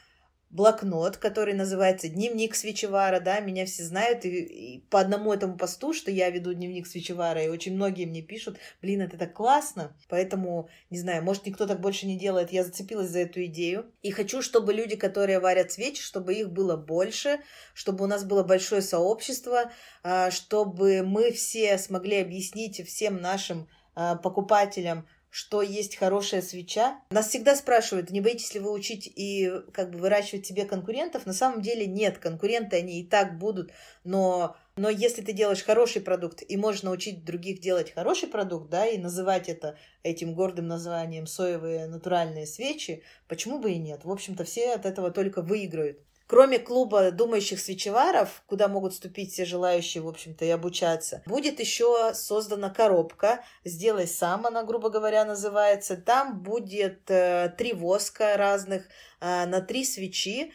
блокнот, 0.53 1.17
который 1.17 1.55
называется 1.55 2.07
«Дневник 2.07 2.53
свечевара», 2.53 3.19
да, 3.19 3.39
меня 3.39 3.65
все 3.65 3.83
знают, 3.83 4.23
и, 4.23 4.29
и 4.29 4.79
по 4.91 4.99
одному 4.99 5.33
этому 5.33 5.57
посту, 5.57 5.93
что 5.93 6.11
я 6.11 6.29
веду 6.29 6.53
дневник 6.53 6.85
свечевара, 6.85 7.43
и 7.43 7.49
очень 7.49 7.73
многие 7.73 8.05
мне 8.05 8.21
пишут, 8.21 8.57
блин, 8.79 9.01
это 9.01 9.17
так 9.17 9.33
классно, 9.33 9.97
поэтому, 10.09 10.69
не 10.91 10.99
знаю, 10.99 11.23
может, 11.23 11.47
никто 11.47 11.65
так 11.65 11.81
больше 11.81 12.05
не 12.05 12.19
делает, 12.19 12.51
я 12.51 12.63
зацепилась 12.63 13.09
за 13.09 13.19
эту 13.19 13.43
идею, 13.45 13.91
и 14.03 14.11
хочу, 14.11 14.43
чтобы 14.43 14.73
люди, 14.73 14.95
которые 14.95 15.39
варят 15.39 15.71
свечи, 15.71 16.03
чтобы 16.03 16.35
их 16.35 16.51
было 16.51 16.77
больше, 16.77 17.39
чтобы 17.73 18.03
у 18.03 18.07
нас 18.07 18.23
было 18.23 18.43
большое 18.43 18.83
сообщество, 18.83 19.71
а, 20.03 20.29
чтобы 20.29 21.01
мы 21.01 21.31
все 21.31 21.79
смогли 21.79 22.17
объяснить 22.17 22.85
всем 22.87 23.19
нашим 23.19 23.67
а, 23.95 24.17
покупателям, 24.17 25.07
что 25.33 25.63
есть 25.63 25.95
хорошая 25.95 26.43
свеча. 26.43 27.01
Нас 27.09 27.29
всегда 27.29 27.55
спрашивают, 27.55 28.11
не 28.11 28.21
боитесь 28.21 28.53
ли 28.53 28.59
вы 28.59 28.71
учить 28.71 29.11
и 29.15 29.51
как 29.71 29.89
бы 29.89 29.97
выращивать 29.97 30.45
себе 30.45 30.63
конкурентов? 30.63 31.25
На 31.25 31.33
самом 31.33 31.63
деле 31.63 31.87
нет, 31.87 32.19
конкуренты 32.19 32.75
они 32.75 33.01
и 33.01 33.03
так 33.03 33.39
будут, 33.39 33.71
но, 34.03 34.55
но 34.75 34.91
если 34.91 35.23
ты 35.23 35.33
делаешь 35.33 35.63
хороший 35.63 36.03
продукт 36.03 36.43
и 36.47 36.55
можешь 36.55 36.83
научить 36.83 37.25
других 37.25 37.61
делать 37.61 37.91
хороший 37.91 38.29
продукт, 38.29 38.69
да, 38.69 38.85
и 38.85 38.99
называть 38.99 39.49
это 39.49 39.75
этим 40.03 40.35
гордым 40.35 40.67
названием 40.67 41.25
соевые 41.25 41.87
натуральные 41.87 42.45
свечи, 42.45 43.01
почему 43.27 43.57
бы 43.57 43.71
и 43.71 43.79
нет? 43.79 44.05
В 44.05 44.11
общем-то, 44.11 44.43
все 44.43 44.73
от 44.73 44.85
этого 44.85 45.09
только 45.09 45.41
выиграют. 45.41 45.97
Кроме 46.27 46.59
клуба 46.59 47.11
думающих 47.11 47.59
свечеваров, 47.59 48.43
куда 48.47 48.67
могут 48.67 48.93
вступить 48.93 49.33
все 49.33 49.45
желающие, 49.45 50.03
в 50.03 50.07
общем-то, 50.07 50.45
и 50.45 50.49
обучаться, 50.49 51.21
будет 51.25 51.59
еще 51.59 52.13
создана 52.13 52.69
коробка 52.69 53.43
«Сделай 53.63 54.07
сам», 54.07 54.45
она, 54.45 54.63
грубо 54.63 54.89
говоря, 54.89 55.25
называется. 55.25 55.97
Там 55.97 56.41
будет 56.41 57.09
э, 57.09 57.53
три 57.57 57.73
воска 57.73 58.37
разных 58.37 58.87
э, 59.19 59.45
на 59.45 59.61
три 59.61 59.85
свечи, 59.85 60.53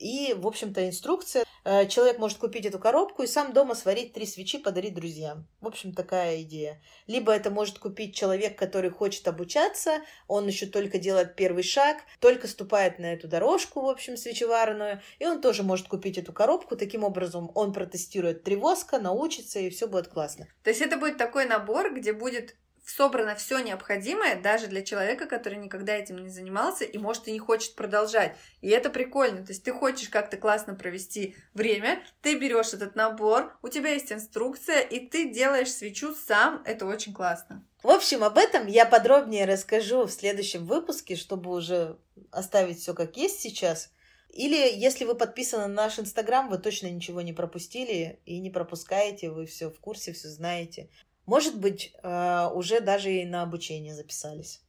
и, 0.00 0.34
в 0.34 0.46
общем-то, 0.46 0.88
инструкция. 0.88 1.44
Э, 1.64 1.86
человек 1.86 2.18
может 2.18 2.38
купить 2.38 2.64
эту 2.64 2.78
коробку 2.78 3.22
и 3.22 3.26
сам 3.26 3.52
дома 3.52 3.74
сварить 3.74 4.14
три 4.14 4.26
свечи, 4.26 4.58
подарить 4.58 4.94
друзьям. 4.94 5.46
В 5.60 5.66
общем, 5.66 5.92
такая 5.92 6.42
идея. 6.42 6.82
Либо 7.06 7.32
это 7.32 7.50
может 7.50 7.78
купить 7.78 8.14
человек, 8.14 8.58
который 8.58 8.90
хочет 8.90 9.28
обучаться, 9.28 10.00
он 10.26 10.46
еще 10.46 10.66
только 10.66 10.98
делает 10.98 11.36
первый 11.36 11.62
шаг, 11.62 11.98
только 12.18 12.48
ступает 12.48 12.98
на 12.98 13.12
эту 13.12 13.28
дорожку, 13.28 13.82
в 13.82 13.88
общем, 13.88 14.16
свечеварную, 14.16 15.02
и 15.18 15.26
он 15.26 15.40
тоже 15.42 15.62
может 15.62 15.86
купить 15.88 16.16
эту 16.16 16.32
коробку. 16.32 16.76
Таким 16.76 17.04
образом, 17.04 17.50
он 17.54 17.72
протестирует 17.72 18.42
три 18.42 18.56
воска, 18.56 18.98
научится, 18.98 19.58
и 19.58 19.70
все 19.70 19.86
будет 19.86 20.08
классно. 20.08 20.48
То 20.64 20.70
есть 20.70 20.80
это 20.80 20.96
будет 20.96 21.18
такой 21.18 21.44
набор, 21.44 21.94
где 21.94 22.14
будет 22.14 22.56
собрано 22.90 23.34
все 23.34 23.58
необходимое 23.60 24.40
даже 24.40 24.66
для 24.66 24.82
человека, 24.82 25.26
который 25.26 25.58
никогда 25.58 25.94
этим 25.94 26.18
не 26.18 26.28
занимался 26.28 26.84
и, 26.84 26.98
может, 26.98 27.28
и 27.28 27.32
не 27.32 27.38
хочет 27.38 27.74
продолжать. 27.74 28.36
И 28.60 28.68
это 28.68 28.90
прикольно. 28.90 29.44
То 29.44 29.52
есть 29.52 29.64
ты 29.64 29.72
хочешь 29.72 30.08
как-то 30.08 30.36
классно 30.36 30.74
провести 30.74 31.36
время, 31.54 32.02
ты 32.22 32.38
берешь 32.38 32.74
этот 32.74 32.96
набор, 32.96 33.56
у 33.62 33.68
тебя 33.68 33.90
есть 33.90 34.12
инструкция, 34.12 34.80
и 34.80 35.00
ты 35.06 35.30
делаешь 35.30 35.72
свечу 35.72 36.14
сам. 36.14 36.62
Это 36.64 36.86
очень 36.86 37.14
классно. 37.14 37.64
В 37.82 37.88
общем, 37.88 38.24
об 38.24 38.36
этом 38.36 38.66
я 38.66 38.84
подробнее 38.84 39.46
расскажу 39.46 40.04
в 40.04 40.10
следующем 40.10 40.66
выпуске, 40.66 41.16
чтобы 41.16 41.50
уже 41.50 41.96
оставить 42.30 42.80
все 42.80 42.92
как 42.92 43.16
есть 43.16 43.40
сейчас. 43.40 43.90
Или 44.28 44.56
если 44.78 45.04
вы 45.04 45.14
подписаны 45.14 45.66
на 45.66 45.74
наш 45.74 45.98
инстаграм, 45.98 46.48
вы 46.48 46.58
точно 46.58 46.88
ничего 46.88 47.20
не 47.20 47.32
пропустили 47.32 48.20
и 48.26 48.38
не 48.38 48.50
пропускаете, 48.50 49.30
вы 49.30 49.46
все 49.46 49.70
в 49.70 49.80
курсе, 49.80 50.12
все 50.12 50.28
знаете. 50.28 50.88
Может 51.26 51.58
быть, 51.58 51.92
э, 52.02 52.48
уже 52.54 52.80
даже 52.80 53.12
и 53.12 53.24
на 53.24 53.42
обучение 53.42 53.94
записались. 53.94 54.62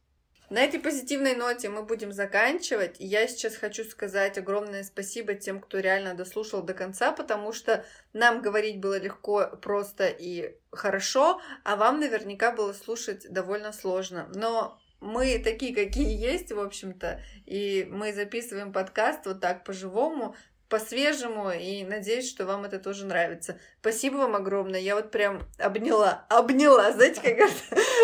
На 0.52 0.62
этой 0.62 0.80
позитивной 0.80 1.34
ноте 1.34 1.70
мы 1.70 1.82
будем 1.82 2.12
заканчивать. 2.12 2.96
Я 2.98 3.26
сейчас 3.26 3.56
хочу 3.56 3.84
сказать 3.84 4.36
огромное 4.36 4.82
спасибо 4.82 5.32
тем, 5.32 5.60
кто 5.60 5.78
реально 5.78 6.12
дослушал 6.12 6.62
до 6.62 6.74
конца, 6.74 7.10
потому 7.10 7.54
что 7.54 7.86
нам 8.12 8.42
говорить 8.42 8.78
было 8.78 8.98
легко, 8.98 9.46
просто 9.62 10.08
и 10.08 10.54
хорошо, 10.70 11.40
а 11.64 11.76
вам 11.76 12.00
наверняка 12.00 12.52
было 12.52 12.74
слушать 12.74 13.26
довольно 13.32 13.72
сложно. 13.72 14.30
Но 14.34 14.78
мы 15.00 15.38
такие, 15.38 15.74
какие 15.74 16.14
есть, 16.14 16.52
в 16.52 16.60
общем-то, 16.60 17.22
и 17.46 17.88
мы 17.90 18.12
записываем 18.12 18.74
подкаст 18.74 19.24
вот 19.24 19.40
так 19.40 19.64
по-живому, 19.64 20.36
по-свежему, 20.72 21.50
и 21.50 21.84
надеюсь, 21.84 22.30
что 22.30 22.46
вам 22.46 22.64
это 22.64 22.78
тоже 22.78 23.04
нравится. 23.04 23.58
Спасибо 23.80 24.16
вам 24.16 24.34
огромное. 24.36 24.80
Я 24.80 24.96
вот 24.96 25.10
прям 25.10 25.42
обняла, 25.58 26.24
обняла, 26.30 26.90
знаете, 26.92 27.20
как 27.20 27.38
это? 27.38 27.52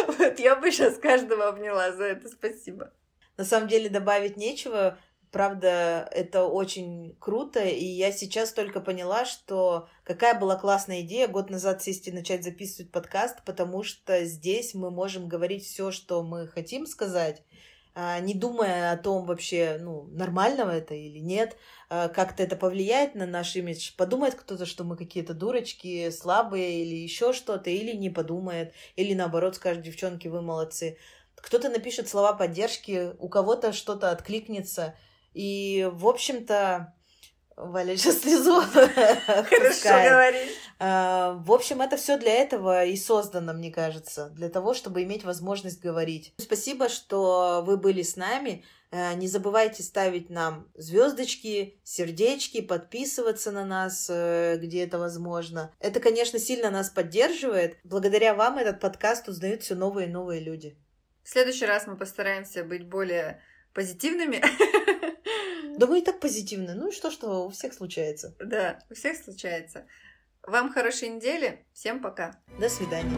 Вот 0.18 0.38
я 0.38 0.54
бы 0.54 0.70
сейчас 0.70 0.98
каждого 0.98 1.48
обняла 1.48 1.92
за 1.92 2.04
это. 2.04 2.28
Спасибо. 2.28 2.92
На 3.38 3.44
самом 3.44 3.68
деле 3.68 3.88
добавить 3.88 4.36
нечего. 4.36 4.98
Правда, 5.30 6.06
это 6.12 6.44
очень 6.44 7.16
круто, 7.18 7.64
и 7.64 7.84
я 7.84 8.12
сейчас 8.12 8.52
только 8.52 8.80
поняла, 8.80 9.24
что 9.24 9.88
какая 10.04 10.38
была 10.38 10.56
классная 10.56 11.00
идея 11.00 11.26
год 11.26 11.48
назад 11.48 11.82
сесть 11.82 12.06
и 12.06 12.12
начать 12.12 12.44
записывать 12.44 12.92
подкаст, 12.92 13.44
потому 13.46 13.82
что 13.82 14.24
здесь 14.26 14.74
мы 14.74 14.90
можем 14.90 15.26
говорить 15.26 15.64
все, 15.64 15.90
что 15.90 16.22
мы 16.22 16.48
хотим 16.48 16.86
сказать, 16.86 17.42
не 18.20 18.34
думая 18.34 18.92
о 18.92 18.96
том 18.96 19.26
вообще, 19.26 19.78
ну, 19.80 20.04
нормального 20.12 20.70
это 20.70 20.94
или 20.94 21.18
нет, 21.18 21.56
а, 21.90 22.08
как-то 22.08 22.44
это 22.44 22.54
повлияет 22.54 23.14
на 23.16 23.26
наш 23.26 23.56
имидж. 23.56 23.92
Подумает 23.96 24.36
кто-то, 24.36 24.66
что 24.66 24.84
мы 24.84 24.96
какие-то 24.96 25.34
дурочки, 25.34 26.10
слабые 26.10 26.84
или 26.84 26.94
еще 26.94 27.32
что-то, 27.32 27.70
или 27.70 27.96
не 27.96 28.08
подумает, 28.10 28.72
или 28.94 29.14
наоборот 29.14 29.56
скажет, 29.56 29.82
девчонки, 29.82 30.28
вы 30.28 30.42
молодцы. 30.42 30.98
Кто-то 31.34 31.70
напишет 31.70 32.08
слова 32.08 32.34
поддержки, 32.34 33.14
у 33.18 33.28
кого-то 33.28 33.72
что-то 33.72 34.10
откликнется. 34.12 34.94
И, 35.34 35.88
в 35.92 36.06
общем-то, 36.06 36.94
Валя 37.58 37.96
сейчас 37.96 38.20
слезу. 38.20 38.60
Хорошо 38.62 39.88
говоришь. 39.88 40.50
А, 40.78 41.32
в 41.44 41.52
общем, 41.52 41.82
это 41.82 41.96
все 41.96 42.16
для 42.16 42.34
этого 42.34 42.84
и 42.84 42.96
создано, 42.96 43.52
мне 43.52 43.72
кажется, 43.72 44.30
для 44.30 44.48
того, 44.48 44.74
чтобы 44.74 45.02
иметь 45.02 45.24
возможность 45.24 45.80
говорить. 45.80 46.32
Спасибо, 46.38 46.88
что 46.88 47.62
вы 47.66 47.76
были 47.76 48.02
с 48.02 48.16
нами. 48.16 48.64
А, 48.92 49.12
не 49.14 49.26
забывайте 49.26 49.82
ставить 49.82 50.30
нам 50.30 50.68
звездочки, 50.74 51.78
сердечки, 51.82 52.60
подписываться 52.60 53.50
на 53.50 53.64
нас, 53.64 54.06
э, 54.08 54.56
где 54.58 54.84
это 54.84 54.98
возможно. 54.98 55.72
Это, 55.80 55.98
конечно, 55.98 56.38
сильно 56.38 56.70
нас 56.70 56.90
поддерживает. 56.90 57.76
Благодаря 57.82 58.34
вам 58.34 58.58
этот 58.58 58.78
подкаст 58.78 59.28
узнают 59.28 59.62
все 59.62 59.74
новые 59.74 60.06
и 60.08 60.12
новые 60.12 60.40
люди. 60.40 60.76
В 61.24 61.28
следующий 61.28 61.66
раз 61.66 61.86
мы 61.88 61.96
постараемся 61.96 62.62
быть 62.62 62.86
более 62.86 63.42
позитивными. 63.74 64.42
Да 65.78 65.86
вы 65.86 66.00
и 66.00 66.02
так 66.02 66.18
позитивны. 66.18 66.74
Ну 66.74 66.88
и 66.88 66.92
что, 66.92 67.08
что 67.12 67.46
у 67.46 67.50
всех 67.50 67.72
случается. 67.72 68.34
Да, 68.40 68.80
у 68.90 68.94
всех 68.94 69.16
случается. 69.16 69.86
Вам 70.42 70.72
хорошей 70.72 71.08
недели. 71.08 71.64
Всем 71.72 72.02
пока. 72.02 72.34
До 72.58 72.68
свидания. 72.68 73.16